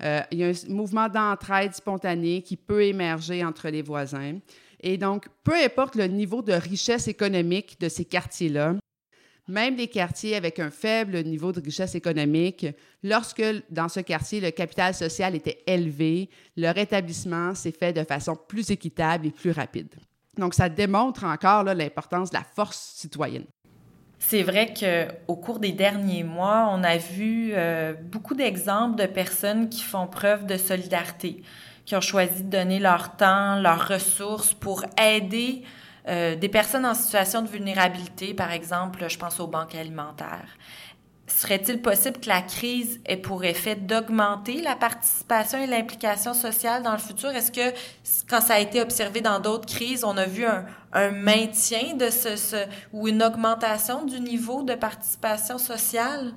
il 0.00 0.38
y 0.38 0.44
a 0.44 0.46
un 0.46 0.52
mouvement 0.68 1.08
d'entraide 1.08 1.74
spontanée 1.74 2.42
qui 2.42 2.56
peut 2.56 2.84
émerger 2.84 3.44
entre 3.44 3.68
les 3.70 3.82
voisins. 3.82 4.38
Et 4.80 4.96
donc, 4.96 5.26
peu 5.44 5.54
importe 5.54 5.96
le 5.96 6.06
niveau 6.06 6.42
de 6.42 6.52
richesse 6.52 7.08
économique 7.08 7.80
de 7.80 7.88
ces 7.88 8.04
quartiers-là, 8.04 8.74
même 9.48 9.76
les 9.76 9.88
quartiers 9.88 10.36
avec 10.36 10.58
un 10.58 10.70
faible 10.70 11.22
niveau 11.24 11.52
de 11.52 11.60
richesse 11.60 11.94
économique, 11.94 12.66
lorsque 13.02 13.42
dans 13.70 13.88
ce 13.88 14.00
quartier 14.00 14.40
le 14.40 14.50
capital 14.50 14.94
social 14.94 15.34
était 15.34 15.62
élevé, 15.66 16.28
le 16.56 16.70
rétablissement 16.70 17.54
s'est 17.54 17.72
fait 17.72 17.92
de 17.92 18.04
façon 18.04 18.36
plus 18.36 18.70
équitable 18.70 19.26
et 19.26 19.30
plus 19.30 19.50
rapide. 19.50 19.94
Donc, 20.36 20.54
ça 20.54 20.68
démontre 20.68 21.24
encore 21.24 21.64
l'importance 21.64 22.30
de 22.30 22.36
la 22.36 22.44
force 22.44 22.92
citoyenne. 22.94 23.46
C'est 24.20 24.42
vrai 24.42 24.74
qu'au 24.74 25.36
cours 25.36 25.60
des 25.60 25.72
derniers 25.72 26.24
mois, 26.24 26.68
on 26.72 26.82
a 26.82 26.96
vu 26.96 27.50
euh, 27.52 27.94
beaucoup 27.94 28.34
d'exemples 28.34 29.00
de 29.00 29.06
personnes 29.06 29.68
qui 29.68 29.82
font 29.82 30.06
preuve 30.06 30.44
de 30.44 30.56
solidarité, 30.56 31.42
qui 31.88 31.96
ont 31.96 32.02
choisi 32.02 32.44
de 32.44 32.50
donner 32.50 32.80
leur 32.80 33.16
temps, 33.16 33.58
leurs 33.58 33.88
ressources 33.88 34.52
pour 34.52 34.84
aider 35.02 35.62
euh, 36.06 36.36
des 36.36 36.50
personnes 36.50 36.84
en 36.84 36.92
situation 36.92 37.40
de 37.40 37.48
vulnérabilité, 37.48 38.34
par 38.34 38.52
exemple, 38.52 39.06
je 39.08 39.16
pense 39.16 39.40
aux 39.40 39.46
banques 39.46 39.74
alimentaires. 39.74 40.50
Serait-il 41.26 41.80
possible 41.80 42.20
que 42.20 42.28
la 42.28 42.42
crise 42.42 43.00
ait 43.06 43.16
pour 43.16 43.42
effet 43.42 43.74
d'augmenter 43.74 44.60
la 44.60 44.76
participation 44.76 45.62
et 45.62 45.66
l'implication 45.66 46.34
sociale 46.34 46.82
dans 46.82 46.92
le 46.92 46.98
futur? 46.98 47.30
Est-ce 47.30 47.52
que, 47.52 47.74
quand 48.28 48.42
ça 48.42 48.56
a 48.56 48.58
été 48.58 48.82
observé 48.82 49.22
dans 49.22 49.40
d'autres 49.40 49.66
crises, 49.66 50.04
on 50.04 50.18
a 50.18 50.26
vu 50.26 50.44
un, 50.44 51.10
maintien 51.10 51.94
de 51.94 52.10
ce, 52.10 52.66
ou 52.92 53.08
une 53.08 53.22
augmentation 53.22 54.04
du 54.04 54.20
niveau 54.20 54.62
de 54.62 54.74
participation 54.74 55.56
sociale? 55.56 56.34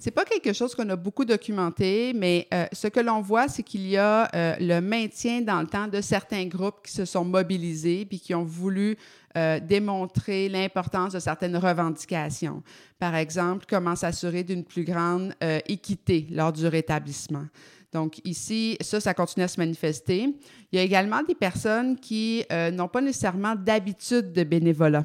C'est 0.00 0.12
pas 0.12 0.24
quelque 0.24 0.52
chose 0.52 0.76
qu'on 0.76 0.88
a 0.90 0.94
beaucoup 0.94 1.24
documenté, 1.24 2.12
mais 2.14 2.46
euh, 2.54 2.66
ce 2.72 2.86
que 2.86 3.00
l'on 3.00 3.20
voit, 3.20 3.48
c'est 3.48 3.64
qu'il 3.64 3.84
y 3.88 3.96
a 3.96 4.30
euh, 4.32 4.54
le 4.60 4.80
maintien 4.80 5.40
dans 5.40 5.60
le 5.60 5.66
temps 5.66 5.88
de 5.88 6.00
certains 6.00 6.46
groupes 6.46 6.82
qui 6.84 6.92
se 6.92 7.04
sont 7.04 7.24
mobilisés 7.24 8.04
puis 8.04 8.20
qui 8.20 8.32
ont 8.32 8.44
voulu 8.44 8.96
euh, 9.36 9.58
démontrer 9.58 10.48
l'importance 10.48 11.14
de 11.14 11.18
certaines 11.18 11.56
revendications. 11.56 12.62
Par 13.00 13.16
exemple, 13.16 13.64
comment 13.68 13.96
s'assurer 13.96 14.44
d'une 14.44 14.62
plus 14.62 14.84
grande 14.84 15.34
équité 15.66 16.28
lors 16.30 16.52
du 16.52 16.66
rétablissement. 16.68 17.46
Donc 17.92 18.20
ici, 18.24 18.76
ça, 18.80 19.00
ça 19.00 19.14
continue 19.14 19.44
à 19.44 19.48
se 19.48 19.58
manifester. 19.58 20.32
Il 20.70 20.76
y 20.76 20.78
a 20.78 20.82
également 20.82 21.22
des 21.22 21.34
personnes 21.34 21.98
qui 21.98 22.44
n'ont 22.72 22.88
pas 22.88 23.00
nécessairement 23.00 23.54
d'habitude 23.56 24.32
de 24.32 24.44
bénévolat. 24.44 25.04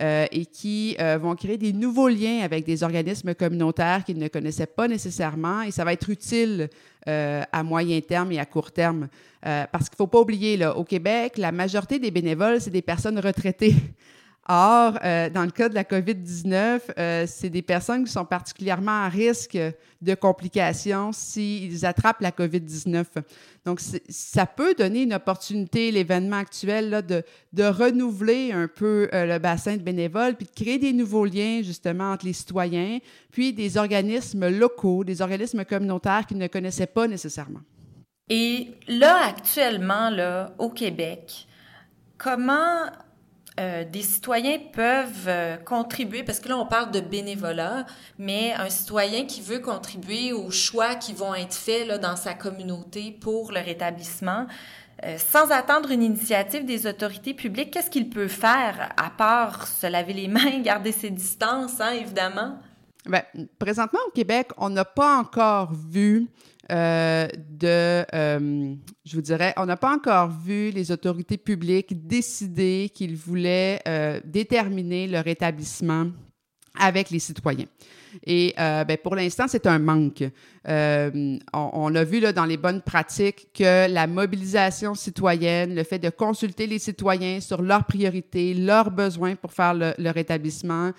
Euh, 0.00 0.26
et 0.30 0.46
qui 0.46 0.96
euh, 1.00 1.18
vont 1.18 1.34
créer 1.34 1.58
des 1.58 1.72
nouveaux 1.72 2.06
liens 2.06 2.42
avec 2.44 2.64
des 2.64 2.84
organismes 2.84 3.34
communautaires 3.34 4.04
qu'ils 4.04 4.18
ne 4.18 4.28
connaissaient 4.28 4.68
pas 4.68 4.86
nécessairement 4.86 5.62
et 5.62 5.72
ça 5.72 5.84
va 5.84 5.92
être 5.92 6.08
utile 6.08 6.68
euh, 7.08 7.42
à 7.50 7.64
moyen 7.64 8.00
terme 8.00 8.30
et 8.30 8.38
à 8.38 8.46
court 8.46 8.70
terme. 8.70 9.08
parce 9.42 9.88
qu'il 9.88 9.94
ne 9.94 9.96
faut 9.96 10.06
pas 10.06 10.20
oublier, 10.20 10.56
là, 10.56 10.76
au 10.76 10.84
Québec, 10.84 11.36
la 11.36 11.50
majorité 11.50 11.98
des 11.98 12.12
bénévoles, 12.12 12.60
c'est 12.60 12.70
des 12.70 12.82
personnes 12.82 13.18
retraitées. 13.18 13.74
Or, 14.50 14.98
euh, 15.04 15.28
dans 15.28 15.44
le 15.44 15.50
cas 15.50 15.68
de 15.68 15.74
la 15.74 15.84
COVID-19, 15.84 16.80
euh, 16.98 17.24
c'est 17.26 17.50
des 17.50 17.60
personnes 17.60 18.04
qui 18.04 18.12
sont 18.12 18.24
particulièrement 18.24 19.04
à 19.04 19.08
risque 19.10 19.58
de 20.00 20.14
complications 20.14 21.12
s'ils 21.12 21.84
attrapent 21.84 22.22
la 22.22 22.30
COVID-19. 22.30 23.04
Donc, 23.66 23.78
ça 24.08 24.46
peut 24.46 24.74
donner 24.74 25.02
une 25.02 25.12
opportunité, 25.12 25.90
l'événement 25.90 26.38
actuel, 26.38 26.88
là, 26.88 27.02
de, 27.02 27.22
de, 27.52 27.64
renouveler 27.64 28.52
un 28.52 28.68
peu 28.68 29.10
euh, 29.12 29.26
le 29.26 29.38
bassin 29.38 29.76
de 29.76 29.82
bénévoles, 29.82 30.34
puis 30.34 30.46
de 30.46 30.64
créer 30.64 30.78
des 30.78 30.94
nouveaux 30.94 31.26
liens, 31.26 31.60
justement, 31.62 32.12
entre 32.12 32.24
les 32.24 32.32
citoyens, 32.32 33.00
puis 33.30 33.52
des 33.52 33.76
organismes 33.76 34.48
locaux, 34.48 35.04
des 35.04 35.20
organismes 35.20 35.66
communautaires 35.66 36.24
qu'ils 36.26 36.38
ne 36.38 36.46
connaissaient 36.46 36.86
pas 36.86 37.06
nécessairement. 37.06 37.60
Et 38.30 38.68
là, 38.86 39.26
actuellement, 39.26 40.08
là, 40.08 40.54
au 40.58 40.70
Québec, 40.70 41.46
comment 42.16 42.86
euh, 43.58 43.84
des 43.84 44.02
citoyens 44.02 44.58
peuvent 44.72 45.26
euh, 45.26 45.56
contribuer, 45.56 46.22
parce 46.22 46.38
que 46.38 46.48
là, 46.48 46.56
on 46.56 46.66
parle 46.66 46.92
de 46.92 47.00
bénévolat, 47.00 47.86
mais 48.16 48.52
un 48.54 48.70
citoyen 48.70 49.26
qui 49.26 49.40
veut 49.40 49.58
contribuer 49.58 50.32
aux 50.32 50.50
choix 50.50 50.94
qui 50.94 51.12
vont 51.12 51.34
être 51.34 51.54
faits 51.54 51.88
là, 51.88 51.98
dans 51.98 52.14
sa 52.14 52.34
communauté 52.34 53.10
pour 53.20 53.50
le 53.50 53.58
rétablissement, 53.58 54.46
euh, 55.04 55.18
sans 55.18 55.50
attendre 55.50 55.90
une 55.90 56.04
initiative 56.04 56.64
des 56.64 56.86
autorités 56.86 57.34
publiques, 57.34 57.72
qu'est-ce 57.72 57.90
qu'il 57.90 58.10
peut 58.10 58.28
faire 58.28 58.92
à 58.96 59.10
part 59.10 59.66
se 59.66 59.88
laver 59.88 60.12
les 60.12 60.28
mains, 60.28 60.60
garder 60.60 60.92
ses 60.92 61.10
distances, 61.10 61.80
hein, 61.80 61.90
évidemment? 61.90 62.58
Bien, 63.06 63.22
présentement, 63.58 64.00
au 64.06 64.10
Québec, 64.10 64.50
on 64.56 64.70
n'a 64.70 64.84
pas 64.84 65.18
encore 65.18 65.72
vu 65.72 66.28
euh, 66.70 67.28
de, 67.48 68.04
euh, 68.14 68.74
je 69.04 69.16
vous 69.16 69.22
dirais, 69.22 69.54
on 69.56 69.64
n'a 69.64 69.78
pas 69.78 69.94
encore 69.94 70.30
vu 70.30 70.70
les 70.70 70.92
autorités 70.92 71.38
publiques 71.38 72.06
décider 72.06 72.90
qu'ils 72.94 73.16
voulaient 73.16 73.80
euh, 73.88 74.20
déterminer 74.24 75.06
leur 75.06 75.26
établissement 75.26 76.08
avec 76.78 77.08
les 77.08 77.18
citoyens. 77.18 77.64
Et 78.24 78.54
ben, 78.56 78.96
pour 79.02 79.16
l'instant, 79.16 79.46
c'est 79.48 79.66
un 79.66 79.78
manque. 79.78 80.22
on, 80.64 81.38
on, 81.52 81.94
a 81.94 82.04
vu 82.04 82.20
là, 82.20 82.32
dans 82.32 82.44
les 82.44 82.56
bonnes 82.56 82.82
pratiques 82.82 83.48
que 83.52 83.90
la 83.92 84.06
mobilisation 84.06 84.94
citoyenne, 84.94 85.74
le 85.74 85.82
fait 85.82 85.98
de 85.98 86.08
consulter 86.08 86.66
les 86.66 86.78
citoyens 86.78 87.40
sur 87.40 87.62
leurs 87.62 87.84
priorités, 87.84 88.54
leurs 88.54 88.90
besoins 88.90 89.34
pour 89.34 89.52
faire 89.52 89.74
le, 89.74 89.92
leur 89.98 90.16
établissement, 90.16 90.92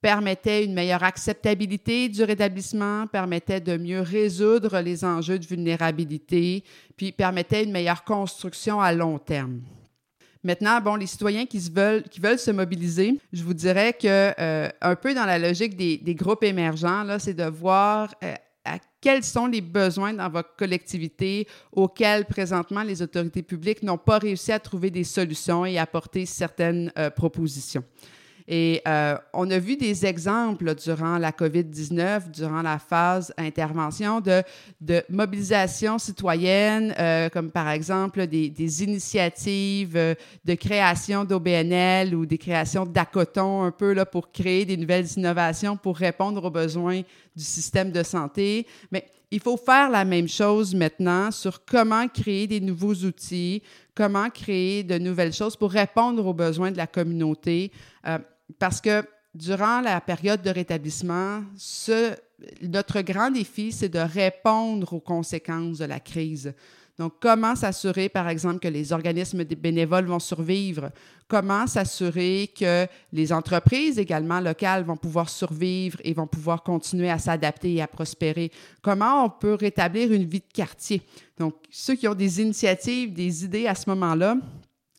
permettait 0.00 0.64
une 0.64 0.72
meilleure 0.72 1.02
acceptabilité 1.02 2.08
du 2.08 2.24
rétablissement, 2.24 3.06
permettait 3.06 3.60
de 3.60 3.76
mieux 3.76 4.00
résoudre 4.00 4.80
les 4.80 5.04
enjeux 5.04 5.38
de 5.38 5.46
vulnérabilité, 5.46 6.64
puis 6.96 7.12
permettait 7.12 7.64
une 7.64 7.72
meilleure 7.72 8.04
construction 8.04 8.80
à 8.80 8.92
long 8.92 9.18
terme. 9.18 9.60
Maintenant, 10.42 10.80
bon, 10.80 10.94
les 10.94 11.06
citoyens 11.06 11.44
qui, 11.44 11.58
veulent, 11.70 12.02
qui 12.04 12.18
veulent 12.18 12.38
se 12.38 12.50
mobiliser, 12.50 13.20
je 13.30 13.42
vous 13.42 13.52
dirais 13.52 13.92
que 13.92 14.32
euh, 14.40 14.70
un 14.80 14.96
peu 14.96 15.14
dans 15.14 15.26
la 15.26 15.38
logique 15.38 15.76
des, 15.76 15.98
des 15.98 16.14
groupes 16.14 16.44
émergents, 16.44 17.02
là, 17.02 17.18
c'est 17.18 17.34
de 17.34 17.44
voir 17.44 18.14
euh, 18.24 18.34
à 18.64 18.78
quels 19.02 19.22
sont 19.22 19.46
les 19.46 19.60
besoins 19.60 20.14
dans 20.14 20.30
votre 20.30 20.56
collectivité 20.56 21.46
auxquels 21.72 22.24
présentement 22.24 22.82
les 22.82 23.02
autorités 23.02 23.42
publiques 23.42 23.82
n'ont 23.82 23.98
pas 23.98 24.18
réussi 24.18 24.50
à 24.50 24.58
trouver 24.58 24.90
des 24.90 25.04
solutions 25.04 25.66
et 25.66 25.78
apporter 25.78 26.24
certaines 26.24 26.90
euh, 26.96 27.10
propositions. 27.10 27.84
Et 28.48 28.82
euh, 28.86 29.16
on 29.32 29.50
a 29.50 29.58
vu 29.58 29.76
des 29.76 30.06
exemples 30.06 30.74
durant 30.74 31.18
la 31.18 31.30
COVID-19, 31.30 32.30
durant 32.30 32.62
la 32.62 32.78
phase 32.78 33.32
intervention, 33.36 34.20
de, 34.20 34.42
mobilisation 35.08 35.98
citoyenne, 35.98 36.94
euh, 36.98 37.28
comme 37.28 37.50
par 37.50 37.68
exemple 37.68 38.26
des, 38.26 38.50
des 38.50 38.82
initiatives 38.82 39.96
euh, 39.96 40.14
de 40.44 40.54
création 40.54 41.24
d'OBNL 41.24 42.14
ou 42.14 42.26
des 42.26 42.38
créations 42.38 42.86
d'ACOTON 42.86 43.64
un 43.64 43.70
peu 43.70 43.92
là, 43.92 44.06
pour 44.06 44.32
créer 44.32 44.64
des 44.64 44.76
nouvelles 44.76 45.06
innovations 45.16 45.76
pour 45.76 45.96
répondre 45.96 46.44
aux 46.44 46.50
besoins 46.50 47.02
du 47.36 47.44
système 47.44 47.92
de 47.92 48.02
santé. 48.02 48.66
Mais 48.90 49.06
il 49.30 49.40
faut 49.40 49.56
faire 49.56 49.90
la 49.90 50.04
même 50.04 50.28
chose 50.28 50.74
maintenant 50.74 51.30
sur 51.30 51.64
comment 51.64 52.08
créer 52.08 52.46
des 52.46 52.60
nouveaux 52.60 52.94
outils, 52.94 53.62
comment 54.00 54.30
créer 54.30 54.82
de 54.82 54.96
nouvelles 54.96 55.34
choses 55.34 55.56
pour 55.56 55.70
répondre 55.70 56.24
aux 56.24 56.32
besoins 56.32 56.70
de 56.70 56.78
la 56.78 56.86
communauté. 56.86 57.70
Euh, 58.06 58.18
parce 58.58 58.80
que 58.80 59.04
durant 59.34 59.80
la 59.80 60.00
période 60.00 60.42
de 60.42 60.50
rétablissement, 60.50 61.42
notre 62.62 63.00
grand 63.02 63.30
défi, 63.30 63.72
c'est 63.72 63.88
de 63.88 63.98
répondre 63.98 64.92
aux 64.92 65.00
conséquences 65.00 65.78
de 65.78 65.84
la 65.84 66.00
crise. 66.00 66.52
Donc, 66.98 67.14
comment 67.18 67.56
s'assurer, 67.56 68.10
par 68.10 68.28
exemple, 68.28 68.58
que 68.58 68.68
les 68.68 68.92
organismes 68.92 69.44
bénévoles 69.44 70.04
vont 70.04 70.18
survivre? 70.18 70.90
Comment 71.28 71.66
s'assurer 71.66 72.52
que 72.54 72.86
les 73.12 73.32
entreprises 73.32 73.98
également 73.98 74.38
locales 74.38 74.84
vont 74.84 74.98
pouvoir 74.98 75.30
survivre 75.30 75.98
et 76.04 76.12
vont 76.12 76.26
pouvoir 76.26 76.62
continuer 76.62 77.08
à 77.08 77.18
s'adapter 77.18 77.74
et 77.74 77.80
à 77.80 77.86
prospérer? 77.86 78.52
Comment 78.82 79.24
on 79.24 79.30
peut 79.30 79.54
rétablir 79.54 80.12
une 80.12 80.24
vie 80.24 80.40
de 80.40 80.52
quartier? 80.52 81.00
Donc, 81.38 81.54
ceux 81.70 81.94
qui 81.94 82.06
ont 82.06 82.14
des 82.14 82.42
initiatives, 82.42 83.14
des 83.14 83.44
idées 83.44 83.66
à 83.66 83.74
ce 83.74 83.88
moment-là, 83.88 84.36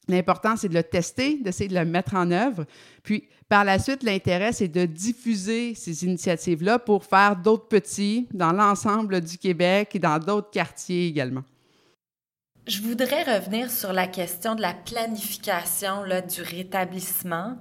L'important, 0.08 0.58
c'est 0.58 0.68
de 0.68 0.74
le 0.74 0.84
tester, 0.84 1.38
d'essayer 1.38 1.70
de 1.70 1.76
le 1.76 1.86
mettre 1.86 2.16
en 2.16 2.32
œuvre. 2.32 2.66
Puis, 3.04 3.30
par 3.52 3.66
la 3.66 3.80
suite, 3.80 4.04
l'intérêt, 4.04 4.54
c'est 4.54 4.70
de 4.70 4.86
diffuser 4.86 5.76
ces 5.76 6.06
initiatives-là 6.06 6.80
pour 6.80 7.04
faire 7.04 7.36
d'autres 7.36 7.68
petits 7.68 8.30
dans 8.34 8.54
l'ensemble 8.54 9.20
du 9.20 9.38
Québec 9.38 9.90
et 9.94 10.00
dans 10.00 10.20
d'autres 10.20 10.52
quartiers 10.52 11.08
également. 11.08 11.44
Je 12.66 12.82
voudrais 12.82 13.24
revenir 13.24 13.70
sur 13.70 13.92
la 13.92 14.08
question 14.08 14.56
de 14.56 14.62
la 14.62 14.74
planification 14.74 16.06
là, 16.06 16.22
du 16.22 16.42
rétablissement. 16.42 17.58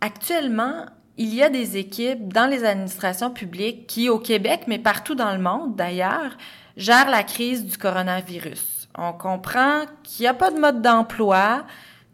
Actuellement, 0.00 0.86
il 1.18 1.34
y 1.34 1.42
a 1.42 1.50
des 1.50 1.76
équipes 1.76 2.32
dans 2.32 2.46
les 2.46 2.64
administrations 2.64 3.30
publiques 3.30 3.86
qui, 3.86 4.08
au 4.08 4.20
Québec, 4.20 4.62
mais 4.68 4.78
partout 4.78 5.14
dans 5.14 5.32
le 5.32 5.42
monde 5.42 5.76
d'ailleurs, 5.76 6.38
gèrent 6.78 7.10
la 7.10 7.24
crise 7.24 7.66
du 7.66 7.76
coronavirus. 7.76 8.88
On 8.96 9.12
comprend 9.12 9.82
qu'il 10.02 10.22
n'y 10.22 10.28
a 10.28 10.34
pas 10.34 10.50
de 10.50 10.58
mode 10.58 10.80
d'emploi, 10.80 11.66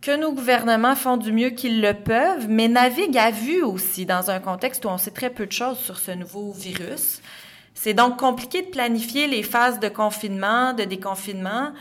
que 0.07 0.17
nos 0.17 0.31
gouvernements 0.31 0.95
font 0.95 1.17
du 1.17 1.33
mieux 1.33 1.51
qu'ils 1.51 1.81
le 1.81 1.93
peuvent, 1.93 2.47
mais 2.49 2.69
naviguent 2.69 3.19
à 3.19 3.33
vue 3.33 3.65
aussi 3.65 4.07
dans 4.07 4.31
un 4.31 4.39
contexte 4.39 4.85
où 4.85 4.89
on 4.89 4.99
sait 4.99 5.11
très 5.11 5.31
peu 5.31 5.47
de 5.47 5.53
choses 5.53 5.79
sur 5.79 5.99
ce 5.99 6.13
nouveau 6.13 6.53
virus. 6.53 7.21
C'est 7.75 7.93
donc 7.93 8.17
compliqué 8.17 8.63
de 8.63 8.69
planifier 8.69 9.27
les 9.27 9.43
phases 9.43 9.81
de 9.81 9.89
confinement, 9.89 10.75
de 10.75 10.85
déconfinement, 10.85 11.73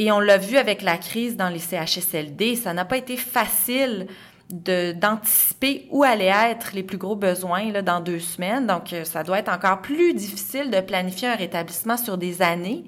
et 0.00 0.10
on 0.10 0.18
l'a 0.18 0.38
vu 0.38 0.56
avec 0.56 0.82
la 0.82 0.98
crise 0.98 1.36
dans 1.36 1.50
les 1.50 1.60
CHSLD, 1.60 2.56
ça 2.56 2.74
n'a 2.74 2.84
pas 2.84 2.96
été 2.96 3.16
facile 3.16 4.08
d'anticiper 4.50 5.86
où 5.90 6.02
allaient 6.02 6.34
être 6.50 6.72
les 6.74 6.82
plus 6.82 6.98
gros 6.98 7.14
besoins 7.14 7.70
là, 7.70 7.80
dans 7.80 8.00
deux 8.00 8.18
semaines. 8.18 8.66
Donc, 8.66 8.92
euh, 8.92 9.04
ça 9.04 9.22
doit 9.22 9.38
être 9.38 9.48
encore 9.48 9.80
plus 9.80 10.14
difficile 10.14 10.68
de 10.70 10.80
planifier 10.80 11.28
un 11.28 11.36
rétablissement 11.36 11.96
sur 11.96 12.18
des 12.18 12.42
années 12.42 12.84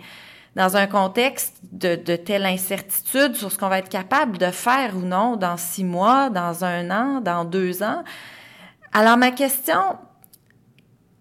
dans 0.56 0.76
un 0.76 0.86
contexte 0.86 1.56
de, 1.72 1.96
telle 2.16 2.46
incertitude 2.46 3.34
sur 3.34 3.50
ce 3.50 3.58
qu'on 3.58 3.68
va 3.68 3.78
être 3.78 3.88
capable 3.88 4.38
de 4.38 4.50
faire 4.50 4.96
ou 4.96 5.00
non 5.00 5.36
dans 5.36 5.56
six 5.56 5.84
mois, 5.84 6.30
dans 6.30 6.64
un 6.64 6.90
an, 6.90 7.20
dans 7.20 7.44
deux 7.44 7.82
ans. 7.82 8.04
Alors 8.92 9.16
ma 9.16 9.32
question, 9.32 9.80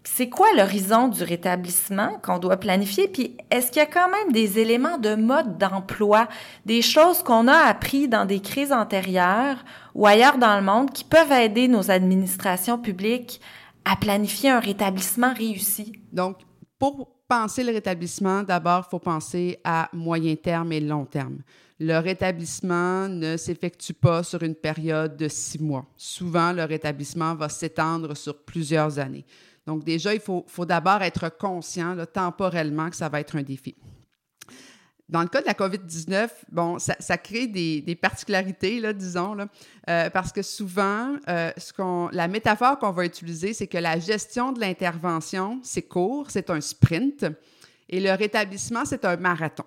c'est 0.04 0.28
quoi 0.28 0.46
l'horizon 0.56 1.08
du 1.08 1.24
rétablissement 1.24 2.20
qu'on 2.22 2.38
doit 2.38 2.58
planifier? 2.58 3.08
Puis 3.08 3.36
est-ce 3.50 3.72
qu'il 3.72 3.80
y 3.80 3.84
a 3.84 3.86
quand 3.86 4.08
même 4.08 4.30
des 4.30 4.60
éléments 4.60 4.98
de 4.98 5.16
mode 5.16 5.58
d'emploi, 5.58 6.28
des 6.66 6.82
choses 6.82 7.24
qu'on 7.24 7.48
a 7.48 7.56
appris 7.56 8.06
dans 8.06 8.24
des 8.24 8.40
crises 8.40 8.72
antérieures 8.72 9.64
ou 9.96 10.06
ailleurs 10.06 10.38
dans 10.38 10.56
le 10.56 10.62
monde 10.62 10.92
qui 10.92 11.02
peuvent 11.02 11.32
aider 11.32 11.66
nos 11.66 11.90
administrations 11.90 12.78
publiques 12.78 13.40
à 13.84 13.96
planifier 13.96 14.50
un 14.50 14.60
rétablissement 14.60 15.34
réussi? 15.34 15.92
Donc, 16.12 16.36
pour 16.78 17.08
penser 17.28 17.64
le 17.64 17.72
rétablissement, 17.72 18.42
d'abord, 18.42 18.84
il 18.86 18.90
faut 18.90 18.98
penser 18.98 19.58
à 19.64 19.88
moyen 19.92 20.36
terme 20.36 20.72
et 20.72 20.80
long 20.80 21.04
terme. 21.04 21.38
Le 21.80 21.98
rétablissement 21.98 23.08
ne 23.08 23.36
s'effectue 23.36 23.94
pas 23.94 24.22
sur 24.22 24.42
une 24.42 24.54
période 24.54 25.16
de 25.16 25.28
six 25.28 25.60
mois. 25.60 25.86
Souvent, 25.96 26.52
le 26.52 26.64
rétablissement 26.64 27.34
va 27.34 27.48
s'étendre 27.48 28.16
sur 28.16 28.42
plusieurs 28.44 28.98
années. 28.98 29.24
Donc 29.66 29.82
déjà, 29.82 30.14
il 30.14 30.20
faut, 30.20 30.44
d'abord 30.66 31.02
être 31.02 31.36
conscient 31.36 31.96
temporellement 32.12 32.90
que 32.90 32.96
ça 32.96 33.08
va 33.08 33.20
être 33.20 33.36
un 33.36 33.42
défi. 33.42 33.74
Dans 35.08 35.20
le 35.20 35.28
cas 35.28 35.42
de 35.42 35.46
la 35.46 35.52
COVID-19, 35.52 36.30
bon, 36.50 36.78
ça, 36.78 37.18
crée 37.18 37.46
des, 37.46 37.98
particularités, 38.00 38.80
là, 38.80 38.94
disons, 38.94 39.34
là, 39.34 39.48
euh, 39.90 40.08
parce 40.08 40.32
que 40.32 40.40
souvent, 40.40 41.16
euh, 41.28 41.50
la 42.12 42.26
métaphore 42.26 42.78
qu'on 42.78 42.90
va 42.90 43.04
utiliser, 43.04 43.52
c'est 43.52 43.66
que 43.66 43.76
la 43.76 43.98
gestion 43.98 44.52
de 44.52 44.60
l'intervention, 44.60 45.60
c'est 45.62 45.82
court, 45.82 46.30
c'est 46.30 46.48
un 46.48 46.60
sprint, 46.60 47.26
et 47.90 48.00
le 48.00 48.12
rétablissement, 48.12 48.86
c'est 48.86 49.04
un 49.04 49.16
marathon. 49.16 49.64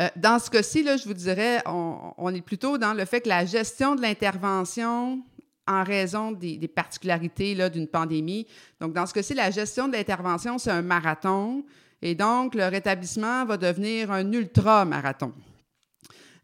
Euh, 0.00 0.08
dans 0.16 0.38
ce 0.38 0.50
cas-ci, 0.50 0.84
je 0.84 1.04
vous 1.06 1.14
dirais, 1.14 1.62
on, 1.66 2.34
est 2.34 2.40
plutôt 2.40 2.78
dans 2.78 2.94
le 2.94 3.04
fait 3.04 3.20
que 3.20 3.28
la 3.28 3.44
gestion 3.44 3.94
de 3.94 4.00
l'intervention, 4.00 5.22
en 5.66 5.84
raison 5.84 6.32
des, 6.32 6.56
des 6.56 6.68
particularités 6.68 7.54
d'une 7.68 7.88
pandémie, 7.88 8.46
donc 8.80 8.94
dans 8.94 9.04
ce 9.04 9.12
cas-ci, 9.12 9.34
la 9.34 9.50
gestion 9.50 9.86
de 9.86 9.92
l'intervention, 9.92 10.56
c'est 10.56 10.70
un 10.70 10.82
marathon. 10.82 11.62
Et 12.04 12.14
donc, 12.14 12.54
le 12.54 12.66
rétablissement 12.68 13.46
va 13.46 13.56
devenir 13.56 14.12
un 14.12 14.30
ultra-marathon. 14.30 15.32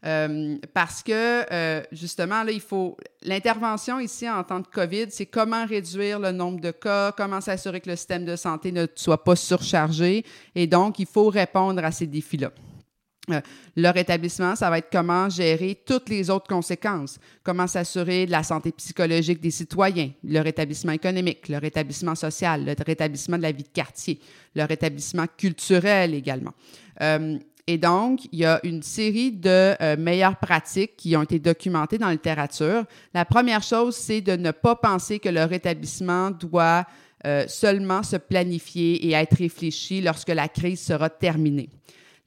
Euh, 0.03 0.57
parce 0.73 1.03
que, 1.03 1.45
euh, 1.53 1.83
justement, 1.91 2.41
là, 2.41 2.51
il 2.51 2.59
faut... 2.59 2.97
L'intervention 3.21 3.99
ici 3.99 4.27
en 4.27 4.43
temps 4.43 4.59
de 4.59 4.65
COVID, 4.65 5.11
c'est 5.11 5.27
comment 5.27 5.63
réduire 5.67 6.19
le 6.19 6.31
nombre 6.31 6.59
de 6.59 6.71
cas, 6.71 7.11
comment 7.11 7.39
s'assurer 7.39 7.79
que 7.79 7.91
le 7.91 7.95
système 7.95 8.25
de 8.25 8.35
santé 8.35 8.71
ne 8.71 8.87
soit 8.95 9.23
pas 9.23 9.35
surchargé. 9.35 10.25
Et 10.55 10.65
donc, 10.65 10.97
il 10.97 11.05
faut 11.05 11.29
répondre 11.29 11.85
à 11.85 11.91
ces 11.91 12.07
défis-là. 12.07 12.51
Euh, 13.29 13.39
leur 13.75 13.95
établissement, 13.97 14.55
ça 14.55 14.69
va 14.71 14.79
être 14.79 14.89
comment 14.91 15.29
gérer 15.29 15.79
toutes 15.85 16.09
les 16.09 16.31
autres 16.31 16.47
conséquences, 16.47 17.19
comment 17.43 17.67
s'assurer 17.67 18.25
de 18.25 18.31
la 18.31 18.41
santé 18.41 18.71
psychologique 18.71 19.39
des 19.39 19.51
citoyens, 19.51 20.09
leur 20.23 20.47
établissement 20.47 20.93
économique, 20.93 21.47
leur 21.47 21.63
établissement 21.63 22.15
social, 22.15 22.65
leur 22.65 22.89
établissement 22.89 23.37
de 23.37 23.43
la 23.43 23.51
vie 23.51 23.63
de 23.63 23.69
quartier, 23.69 24.19
leur 24.55 24.71
établissement 24.71 25.25
culturel 25.37 26.15
également. 26.15 26.53
Euh, 27.01 27.37
et 27.67 27.77
donc, 27.77 28.21
il 28.31 28.39
y 28.39 28.45
a 28.45 28.59
une 28.63 28.81
série 28.81 29.31
de 29.31 29.75
euh, 29.79 29.95
meilleures 29.97 30.37
pratiques 30.37 30.97
qui 30.97 31.15
ont 31.15 31.21
été 31.21 31.37
documentées 31.37 31.99
dans 31.99 32.07
la 32.07 32.13
littérature. 32.13 32.85
La 33.13 33.23
première 33.23 33.61
chose, 33.61 33.95
c'est 33.95 34.21
de 34.21 34.35
ne 34.35 34.49
pas 34.49 34.75
penser 34.75 35.19
que 35.19 35.29
leur 35.29 35.53
établissement 35.53 36.31
doit 36.31 36.85
seulement 37.45 38.01
se 38.01 38.15
planifier 38.15 39.05
et 39.05 39.11
être 39.11 39.37
réfléchi 39.37 40.01
lorsque 40.01 40.29
la 40.29 40.47
crise 40.47 40.81
sera 40.81 41.07
terminée 41.07 41.69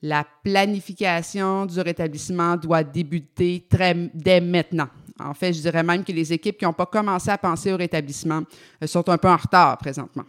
la 0.01 0.25
planification 0.43 1.65
du 1.65 1.79
rétablissement 1.79 2.57
doit 2.57 2.83
débuter 2.83 3.65
très, 3.69 3.93
dès 4.13 4.41
maintenant. 4.41 4.87
En 5.19 5.33
fait, 5.33 5.53
je 5.53 5.61
dirais 5.61 5.83
même 5.83 6.03
que 6.03 6.11
les 6.11 6.33
équipes 6.33 6.57
qui 6.57 6.65
n'ont 6.65 6.73
pas 6.73 6.85
commencé 6.85 7.29
à 7.29 7.37
penser 7.37 7.71
au 7.71 7.77
rétablissement 7.77 8.43
euh, 8.83 8.87
sont 8.87 9.07
un 9.09 9.17
peu 9.17 9.29
en 9.29 9.37
retard 9.37 9.77
présentement. 9.77 10.25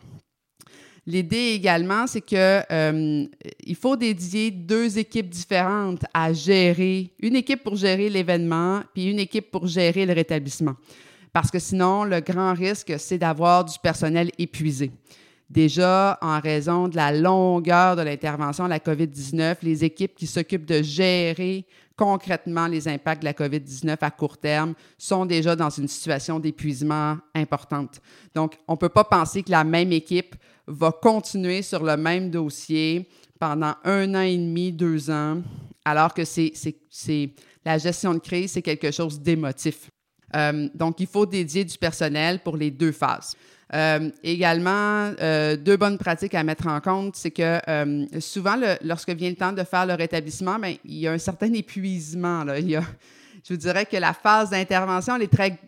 L'idée 1.09 1.53
également, 1.55 2.07
c'est 2.09 2.21
que 2.21 2.63
euh, 2.73 3.27
faut 3.81 3.97
dédier 3.97 4.51
deux 4.51 4.99
équipes 4.99 5.29
différentes 5.29 6.05
à 6.13 6.33
gérer, 6.33 7.13
une 7.21 7.37
équipe 7.37 7.63
pour 7.63 7.77
gérer 7.77 8.11
l'événement, 8.11 8.83
puis 8.93 9.11
une 9.11 9.21
équipe 9.21 9.53
pour 9.53 9.67
gérer 9.69 10.05
le 10.05 10.13
rétablissement. 10.13 10.75
Parce 11.33 11.51
que 11.51 11.61
sinon, 11.61 12.05
le 12.05 12.21
grand 12.21 12.55
risque, 12.55 12.95
c'est 12.99 13.19
d'avoir 13.19 13.65
du 13.65 13.79
personnel 13.79 14.31
épuisé. 14.39 14.91
Déjà, 15.49 16.19
en 16.23 16.41
raison 16.41 16.89
de 16.89 16.97
la 16.97 17.13
longueur 17.13 17.95
de 17.95 18.03
l'intervention 18.03 18.65
de 18.65 18.71
la 18.71 18.81
COVID-19, 18.81 19.59
les 19.63 19.85
équipes 19.85 20.15
qui 20.17 20.27
s'occupent 20.27 20.67
de 20.67 20.83
gérer 20.83 21.65
concrètement 21.97 22.67
les 22.67 22.89
impacts 22.89 23.23
de 23.23 23.27
la 23.27 23.33
COVID-19 23.33 23.97
à 24.01 24.11
court 24.11 24.39
terme 24.39 24.75
sont 24.99 25.25
déjà 25.25 25.55
dans 25.55 25.71
une 25.71 25.89
situation 25.89 26.41
d'épuisement 26.41 27.17
importante. 27.35 28.01
Donc, 28.35 28.59
on 28.69 28.73
ne 28.73 28.79
peut 28.79 28.89
pas 28.89 29.05
penser 29.05 29.43
que 29.43 29.51
la 29.51 29.65
même 29.65 29.93
équipe 29.93 30.35
va 30.67 30.91
continuer 30.91 31.63
sur 31.63 31.83
le 31.83 31.97
même 31.97 32.31
dossier 32.31 33.09
pendant 33.39 33.75
un 33.85 34.15
an 34.15 34.23
et 34.23 34.37
demi, 34.37 34.73
deux 34.73 35.11
ans, 35.11 35.43
alors 35.85 36.13
que 36.13 36.25
c'est, 36.25 36.53
la 37.65 37.79
gestion 37.79 38.15
de 38.15 38.19
crise, 38.19 38.53
c'est 38.53 38.63
quelque 38.63 38.91
chose 38.91 39.21
d'émotif. 39.21 39.91
Euh, 40.35 40.69
donc, 40.75 40.99
il 41.01 41.07
faut 41.07 41.25
dédier 41.25 41.65
du 41.65 41.79
personnel 41.79 42.41
pour 42.41 42.57
les 42.57 42.71
deux 42.71 42.93
phases. 42.93 43.37
Euh, 43.75 44.11
également, 44.23 45.13
euh, 45.21 45.57
deux 45.57 45.77
bonnes 45.77 45.99
pratiques 45.99 46.35
à 46.35 46.45
mettre 46.45 46.69
en 46.69 46.81
compte, 46.81 47.17
c'est 47.17 47.33
que 47.33 47.61
euh, 47.69 48.07
souvent, 48.21 48.57
lorsque 48.83 49.11
vient 49.11 49.31
le 49.31 49.37
temps 49.37 49.53
de 49.53 49.65
faire 49.65 49.87
le 49.87 49.95
rétablissement, 49.95 50.59
bien, 50.59 50.77
il 50.85 50.99
y 50.99 51.09
a 51.09 51.13
un 51.13 51.19
certain 51.19 51.53
épuisement. 51.53 52.45
Là. 52.45 52.59
Il 52.61 52.71
y 52.71 52.77
a, 52.77 52.83
je 53.45 53.55
vous 53.55 53.59
dirais 53.59 53.85
que 53.87 53.97
la 53.97 54.13
phase 54.13 54.51
d'intervention, 54.51 55.17
elle 55.17 55.23
est 55.23 55.33
très, 55.33 55.59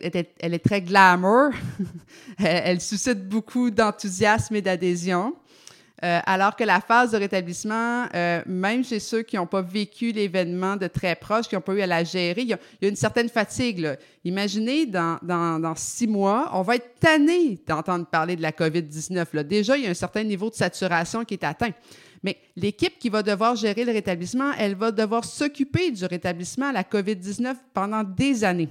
elle 0.41 0.55
est 0.55 0.65
très 0.65 0.81
glamour. 0.81 1.51
elle 2.39 2.81
suscite 2.81 3.29
beaucoup 3.29 3.71
d'enthousiasme 3.71 4.55
et 4.55 4.63
d'adhésion. 4.63 5.35
Euh, 6.05 6.21
alors 6.27 6.55
que 6.55 6.63
la 6.63 6.81
phase 6.81 7.11
de 7.11 7.17
rétablissement, 7.17 8.07
euh, 8.15 8.41
même 8.47 8.85
chez 8.85 9.01
ceux 9.01 9.23
qui 9.23 9.35
n'ont 9.35 9.49
pas 9.49 9.63
vécu 9.63 10.13
l'événement 10.13 10.77
de 10.77 10.87
très 10.87 11.17
proche, 11.17 11.49
qui 11.49 11.57
n'ont 11.57 11.61
pas 11.61 11.75
eu 11.75 11.81
à 11.81 11.89
la 11.89 12.05
gérer, 12.05 12.43
il 12.43 12.49
y 12.49 12.53
a, 12.53 12.59
une 12.83 12.95
certaine 12.95 13.29
fatigue. 13.29 13.97
Imaginez, 14.25 14.87
dans, 14.87 15.19
dans, 15.23 15.59
dans, 15.59 15.75
six 15.75 16.07
mois, 16.07 16.51
on 16.53 16.63
va 16.63 16.77
être 16.77 17.01
tanné 17.01 17.59
d'entendre 17.67 18.07
parler 18.07 18.37
de 18.37 18.43
la 18.43 18.53
COVID-19. 18.53 19.43
Déjà, 19.43 19.77
il 19.77 19.85
y 19.85 19.87
a 19.89 19.91
un 19.91 19.95
certain 19.95 20.23
niveau 20.23 20.51
de 20.51 20.55
saturation 20.55 21.25
qui 21.25 21.35
est 21.35 21.45
atteint. 21.45 21.73
Mais 22.23 22.37
l'équipe 22.55 22.99
qui 22.99 23.09
va 23.09 23.23
devoir 23.23 23.57
gérer 23.57 23.85
le 23.85 23.93
rétablissement, 23.93 24.53
elle 24.57 24.77
va 24.77 24.93
devoir 24.93 25.25
s'occuper 25.25 25.91
du 25.91 26.05
rétablissement 26.05 26.69
à 26.69 26.73
la 26.73 26.83
COVID-19 26.83 27.55
pendant 27.75 28.05
des 28.05 28.45
années. 28.45 28.69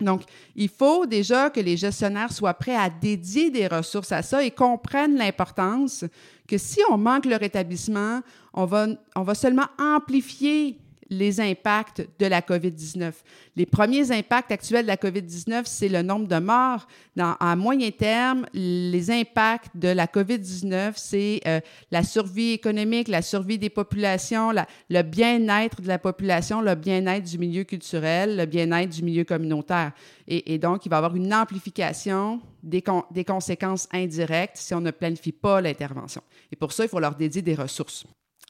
Donc, 0.00 0.22
il 0.56 0.68
faut 0.68 1.06
déjà 1.06 1.50
que 1.50 1.60
les 1.60 1.76
gestionnaires 1.76 2.32
soient 2.32 2.54
prêts 2.54 2.74
à 2.74 2.90
dédier 2.90 3.50
des 3.50 3.68
ressources 3.68 4.10
à 4.10 4.22
ça 4.22 4.42
et 4.42 4.50
comprennent 4.50 5.16
l'importance 5.16 6.04
que 6.46 6.58
si 6.58 6.80
on 6.90 6.98
manque 6.98 7.26
le 7.26 7.36
rétablissement, 7.36 8.20
on 8.52 8.64
va, 8.66 8.86
on 9.16 9.22
va 9.22 9.34
seulement 9.34 9.66
amplifier 9.78 10.78
les 11.10 11.40
impacts 11.40 12.06
de 12.18 12.26
la 12.26 12.40
COVID-19. 12.40 13.12
Les 13.56 13.66
premiers 13.66 14.10
impacts 14.10 14.50
actuels 14.50 14.82
de 14.82 14.88
la 14.88 14.96
COVID-19, 14.96 15.62
c'est 15.64 15.88
le 15.88 16.02
nombre 16.02 16.26
de 16.26 16.38
morts. 16.38 16.86
Dans, 17.16 17.36
à 17.38 17.54
moyen 17.56 17.90
terme, 17.90 18.46
les 18.52 19.10
impacts 19.10 19.76
de 19.76 19.88
la 19.88 20.06
COVID-19, 20.06 20.92
c'est 20.96 21.40
euh, 21.46 21.60
la 21.90 22.02
survie 22.02 22.52
économique, 22.52 23.08
la 23.08 23.22
survie 23.22 23.58
des 23.58 23.70
populations, 23.70 24.52
le 24.90 25.02
bien-être 25.02 25.80
de 25.80 25.88
la 25.88 25.98
population, 25.98 26.60
le 26.60 26.74
bien-être 26.74 27.24
du 27.24 27.38
milieu 27.38 27.64
culturel, 27.64 28.36
le 28.36 28.46
bien-être 28.46 28.90
du 28.90 29.02
milieu 29.02 29.24
communautaire. 29.24 29.92
Et, 30.26 30.58
donc, 30.58 30.86
il 30.86 30.88
va 30.88 30.96
y 30.96 30.98
avoir 30.98 31.14
une 31.14 31.34
amplification 31.34 32.40
des, 32.62 32.82
des 33.10 33.24
conséquences 33.24 33.86
indirectes 33.92 34.56
si 34.56 34.72
on 34.72 34.80
ne 34.80 34.90
planifie 34.90 35.32
pas 35.32 35.60
l'intervention. 35.60 36.22
Et 36.50 36.56
pour 36.56 36.72
ça, 36.72 36.84
il 36.84 36.88
faut 36.88 36.98
leur 36.98 37.14
dédier 37.14 37.42
des 37.42 37.54
ressources. 37.54 38.04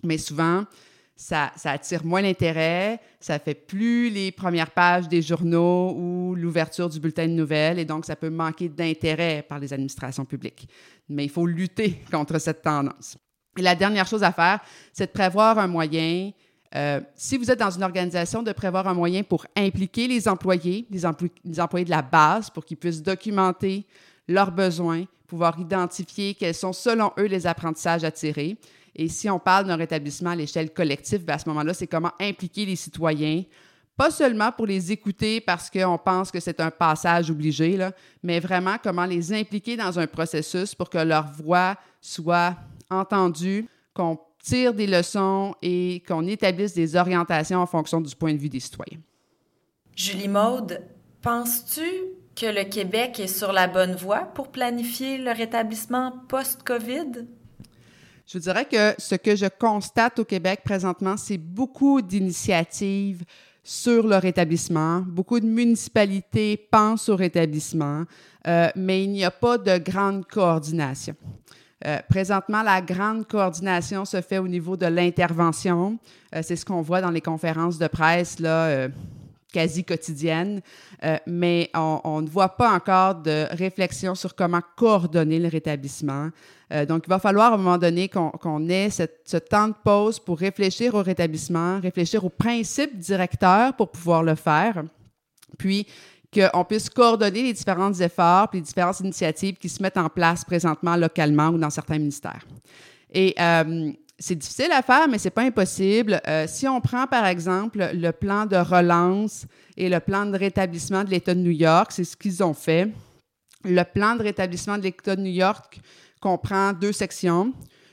Mais 0.05 0.19
souvent, 0.19 0.65
ça, 1.17 1.53
attire 1.65 2.05
moins 2.05 2.23
l'intérêt, 2.23 3.01
ça 3.21 3.39
fait 3.39 3.55
plus 3.55 4.11
les 4.11 4.33
premières 4.33 4.71
pages 4.71 5.09
des 5.09 5.23
journaux 5.23 5.95
ou 5.97 6.35
l'ouverture 6.35 6.89
du 6.89 6.99
bulletin 6.99 7.29
de 7.29 7.33
nouvelles, 7.33 7.79
et 7.79 7.85
donc 7.85 8.05
ça 8.05 8.17
peut 8.17 8.31
manquer 8.31 8.69
d'intérêt 8.69 9.45
par 9.49 9.59
les 9.61 9.73
administrations 9.73 10.25
publiques. 10.25 10.69
Mais 11.09 11.25
il 11.25 11.31
faut 11.31 11.47
lutter 11.47 12.01
contre 12.11 12.39
cette 12.39 12.63
tendance. 12.63 13.17
Et 13.57 13.63
la 13.63 13.77
dernière 13.77 14.07
chose 14.07 14.25
à 14.25 14.33
faire, 14.33 14.61
c'est 14.93 15.07
de 15.07 15.13
prévoir 15.13 15.59
un 15.59 15.69
moyen, 15.69 16.33
euh, 16.75 17.01
si 17.15 17.39
vous 17.39 17.49
êtes 17.49 17.61
dans 17.61 17.71
une 17.71 17.85
organisation, 17.85 18.43
de 18.43 18.51
prévoir 18.51 18.89
un 18.89 18.95
moyen 18.95 19.23
pour 19.23 19.47
impliquer 19.57 20.09
les 20.09 20.27
employés, 20.27 20.89
les, 20.91 21.03
les 21.45 21.61
employés 21.61 21.85
de 21.85 21.91
la 21.91 22.03
base, 22.03 22.51
pour 22.51 22.65
qu'ils 22.65 22.77
puissent 22.77 23.03
documenter 23.03 23.87
leurs 24.27 24.51
besoins, 24.51 25.05
pouvoir 25.29 25.61
identifier 25.61 26.35
quels 26.35 26.55
sont 26.55 26.73
selon 26.73 27.13
eux 27.19 27.27
les 27.27 27.47
apprentissages 27.47 28.03
à 28.03 28.11
tirer 28.11 28.59
et 28.95 29.09
si 29.09 29.29
on 29.29 29.39
parle 29.39 29.67
d'un 29.67 29.77
rétablissement 29.77 30.31
à 30.31 30.37
l'échelle 30.37 30.73
collective, 30.73 31.25
ben, 31.25 31.35
à 31.35 31.39
ce 31.39 31.49
moment-là, 31.49 31.75
c'est 31.75 31.87
comment 31.87 32.13
impliquer 32.21 32.65
les 32.65 32.77
citoyens, 32.77 33.43
pas 33.97 34.11
seulement 34.11 34.51
pour 34.53 34.67
les 34.67 34.93
écouter 34.93 35.41
parce 35.41 35.71
qu'on 35.71 35.99
pense 35.99 36.31
que 36.31 36.41
c'est 36.41 36.61
un 36.61 36.71
passage 36.71 37.31
obligé, 37.31 37.79
mais 38.23 38.41
vraiment 38.41 38.77
comment 38.83 39.05
les 39.05 39.33
impliquer 39.33 39.77
dans 39.77 39.99
un 39.99 40.07
processus 40.07 40.75
pour 40.75 40.91
que 40.91 40.99
leur 40.99 41.31
voix 41.33 41.77
soit 42.01 42.57
entendue, 42.91 43.69
qu'on 43.95 44.19
tire 44.43 44.75
des 44.75 44.87
leçons 44.87 45.55
et 45.63 46.03
qu'on 46.07 46.27
établisse 46.27 46.75
des 46.75 46.97
orientations 46.97 47.61
en 47.61 47.67
fonction 47.67 48.01
du 48.01 48.15
point 48.15 48.33
de 48.33 48.39
vue 48.39 48.49
des 48.49 48.61
citoyens. 48.61 48.99
Julie 49.97 50.29
Maude, 50.29 50.83
penses-tu 51.23 51.89
que 52.35 52.47
le 52.47 52.65
Québec 52.65 53.21
est 53.21 53.29
sur 53.29 53.53
la 53.53 53.69
bonne 53.69 53.95
voie 53.95 54.25
pour 54.35 54.51
planifier 54.51 55.19
le 55.19 55.31
rétablissement 55.31 56.13
post-COVID? 56.29 57.27
Je 58.27 58.39
dirais 58.39 58.65
que 58.65 58.95
ce 58.99 59.17
que 59.17 59.37
je 59.37 59.47
constate 59.47 60.19
au 60.19 60.25
Québec 60.25 60.63
présentement, 60.65 61.17
c'est 61.17 61.39
beaucoup 61.39 62.01
d'initiatives 62.01 63.23
sur 63.63 64.07
le 64.07 64.17
rétablissement. 64.17 65.01
Beaucoup 65.01 65.41
de 65.41 65.47
municipalités 65.47 66.57
pensent 66.57 67.09
au 67.09 67.17
rétablissement, 67.17 68.05
euh, 68.47 68.69
mais 68.77 69.05
il 69.05 69.11
n'y 69.11 69.25
a 69.25 69.31
pas 69.31 69.59
de 69.59 69.79
grande 69.79 70.27
coordination. 70.27 71.15
Euh, 71.87 71.99
présentement, 72.09 72.63
la 72.63 72.81
grande 72.81 73.27
coordination 73.27 74.07
se 74.07 74.23
fait 74.23 74.39
au 74.39 74.49
niveau 74.49 74.77
de 74.77 74.87
l'intervention. 74.87 75.99
Euh, 76.35 76.41
c'est 76.43 76.57
ce 76.57 76.65
qu'on 76.65 76.81
voit 76.81 77.03
dans 77.03 77.11
les 77.11 77.21
conférences 77.21 77.79
de 77.79 77.87
presse 77.89 78.37
quasi 79.53 79.85
quotidiennes, 79.85 80.61
mais 81.29 81.71
on, 81.75 82.23
ne 82.23 82.29
voit 82.29 82.57
pas 82.57 82.73
encore 82.73 83.15
de 83.15 83.47
réflexion 83.53 84.17
sur 84.17 84.35
comment 84.35 84.61
coordonner 84.75 85.39
le 85.39 85.47
rétablissement. 85.47 86.31
Euh, 86.75 86.87
donc, 86.87 87.05
il 87.07 87.09
va 87.09 87.19
falloir 87.19 87.53
à 87.53 87.55
un 87.55 87.59
moment 87.59 87.79
donné 87.79 88.09
qu'on 88.09 88.69
ait 88.69 88.91
ce 88.91 89.37
temps 89.37 89.69
de 89.69 89.75
pause 89.85 90.19
pour 90.19 90.39
réfléchir 90.39 90.95
au 90.95 91.03
rétablissement, 91.03 91.81
réfléchir 91.81 92.25
aux 92.25 92.31
principes 92.31 92.99
directeurs 92.99 93.75
pour 93.75 93.91
pouvoir 93.91 94.23
le 94.23 94.35
faire, 94.35 94.83
puis 95.57 95.87
qu'on 96.35 96.65
puisse 96.65 96.91
coordonner 96.91 97.43
les 97.45 97.53
différents 97.53 97.93
efforts, 97.93 98.49
puis 98.49 98.59
les 98.59 98.65
différentes 98.65 98.99
initiatives 99.01 99.57
qui 99.57 99.69
se 99.69 99.81
mettent 99.81 99.97
en 99.97 100.09
place 100.09 100.45
présentement 100.45 100.97
localement 100.97 101.49
ou 101.49 101.59
dans 101.59 101.71
certains 101.71 101.99
ministères. 101.99 102.45
Et 103.13 103.35
euh, 103.39 103.93
c'est 104.19 104.35
difficile 104.35 104.73
à 104.73 104.83
faire, 104.83 105.07
mais 105.09 105.19
c'est 105.19 105.31
pas 105.31 105.43
impossible. 105.43 106.21
Euh, 106.27 106.47
si 106.49 106.67
on 106.67 106.81
prend 106.81 107.07
par 107.07 107.27
exemple 107.27 107.89
le 107.93 108.11
plan 108.11 108.47
de 108.47 108.57
relance 108.57 109.47
et 109.77 109.89
le 109.89 110.01
plan 110.01 110.27
de 110.27 110.37
rétablissement 110.37 111.05
de 111.05 111.11
l'État 111.11 111.35
de 111.35 111.41
New 111.41 111.53
York, 111.53 111.93
c'est 111.93 112.05
ce 112.05 112.17
qu'ils 112.17 112.43
ont 112.43 112.55
fait. 112.55 112.91
Le 113.65 113.83
plan 113.85 114.17
de 114.17 114.23
rétablissement 114.23 114.77
de 114.77 114.83
l'État 114.83 115.15
de 115.15 115.23
New 115.23 115.33
York 115.33 115.81
comprend 116.25 116.73
deux 116.73 116.93
sections. 116.93 117.53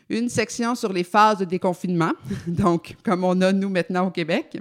Une 0.10 0.30
section 0.30 0.74
sur 0.74 0.94
les 0.94 1.04
phases 1.04 1.40
de 1.40 1.46
déconfinement, 1.46 2.14
donc 2.48 2.96
comme 3.04 3.26
on 3.26 3.40
a 3.42 3.52
nous 3.52 3.70
maintenant 3.70 4.08
au 4.08 4.12
Québec. 4.12 4.58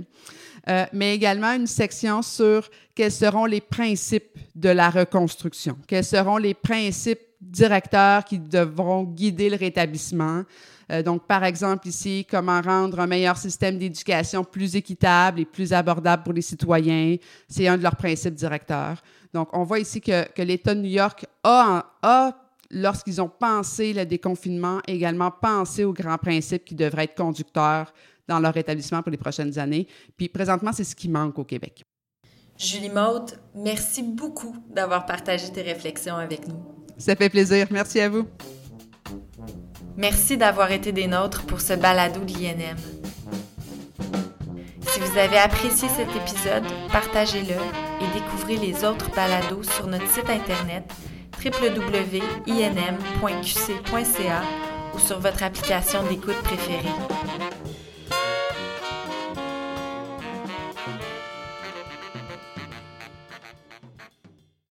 euh, 0.68 0.84
mais 0.92 1.14
également 1.14 1.52
une 1.52 1.68
section 1.68 2.20
sur 2.20 2.68
quels 2.94 3.12
seront 3.12 3.46
les 3.46 3.60
principes 3.60 4.36
de 4.54 4.70
la 4.70 4.90
reconstruction, 4.90 5.76
quels 5.86 6.04
seront 6.04 6.36
les 6.36 6.54
principes 6.54 7.20
directeurs 7.40 8.24
qui 8.24 8.38
devront 8.38 9.04
guider 9.04 9.48
le 9.48 9.56
rétablissement. 9.56 10.42
Euh, 10.90 11.02
donc, 11.02 11.26
par 11.26 11.44
exemple, 11.44 11.86
ici, 11.86 12.26
comment 12.28 12.60
rendre 12.60 12.98
un 12.98 13.06
meilleur 13.06 13.36
système 13.36 13.78
d'éducation 13.78 14.42
plus 14.44 14.74
équitable 14.74 15.40
et 15.40 15.44
plus 15.44 15.72
abordable 15.72 16.24
pour 16.24 16.32
les 16.32 16.42
citoyens. 16.42 17.16
C'est 17.48 17.68
un 17.68 17.78
de 17.78 17.82
leurs 17.82 17.96
principes 17.96 18.34
directeurs. 18.34 19.00
Donc, 19.32 19.48
on 19.52 19.62
voit 19.62 19.78
ici 19.78 20.00
que, 20.00 20.28
que 20.32 20.42
l'État 20.42 20.74
de 20.74 20.80
New 20.80 20.90
York 20.90 21.24
a, 21.44 21.86
a 22.02 22.49
lorsqu'ils 22.70 23.20
ont 23.20 23.28
pensé 23.28 23.92
le 23.92 24.06
déconfinement, 24.06 24.80
également 24.86 25.30
pensé 25.30 25.84
aux 25.84 25.92
grands 25.92 26.18
principes 26.18 26.64
qui 26.64 26.74
devraient 26.74 27.04
être 27.04 27.16
conducteurs 27.16 27.92
dans 28.28 28.38
leur 28.38 28.56
établissement 28.56 29.02
pour 29.02 29.10
les 29.10 29.18
prochaines 29.18 29.58
années. 29.58 29.86
Puis 30.16 30.28
présentement, 30.28 30.72
c'est 30.72 30.84
ce 30.84 30.94
qui 30.94 31.08
manque 31.08 31.38
au 31.38 31.44
Québec. 31.44 31.84
Julie 32.56 32.90
Maude, 32.90 33.32
merci 33.54 34.02
beaucoup 34.02 34.54
d'avoir 34.68 35.06
partagé 35.06 35.50
tes 35.50 35.62
réflexions 35.62 36.16
avec 36.16 36.46
nous. 36.46 36.62
Ça 36.98 37.16
fait 37.16 37.30
plaisir. 37.30 37.66
Merci 37.70 38.00
à 38.00 38.08
vous. 38.08 38.26
Merci 39.96 40.36
d'avoir 40.36 40.70
été 40.70 40.92
des 40.92 41.06
nôtres 41.06 41.44
pour 41.46 41.60
ce 41.60 41.72
balado 41.72 42.20
de 42.20 42.32
l'INM. 42.32 42.76
Si 44.86 45.00
vous 45.00 45.18
avez 45.18 45.38
apprécié 45.38 45.88
cet 45.88 46.08
épisode, 46.14 46.64
partagez-le 46.92 47.54
et 47.54 48.18
découvrez 48.18 48.56
les 48.56 48.84
autres 48.84 49.10
balados 49.14 49.62
sur 49.62 49.86
notre 49.86 50.08
site 50.08 50.28
internet 50.28 50.84
www.inm.qc.ca 51.44 52.20
ou 54.94 54.98
sur 54.98 55.20
votre 55.20 55.42
application 55.42 56.02
d'écoute 56.04 56.40
préférée. 56.42 56.94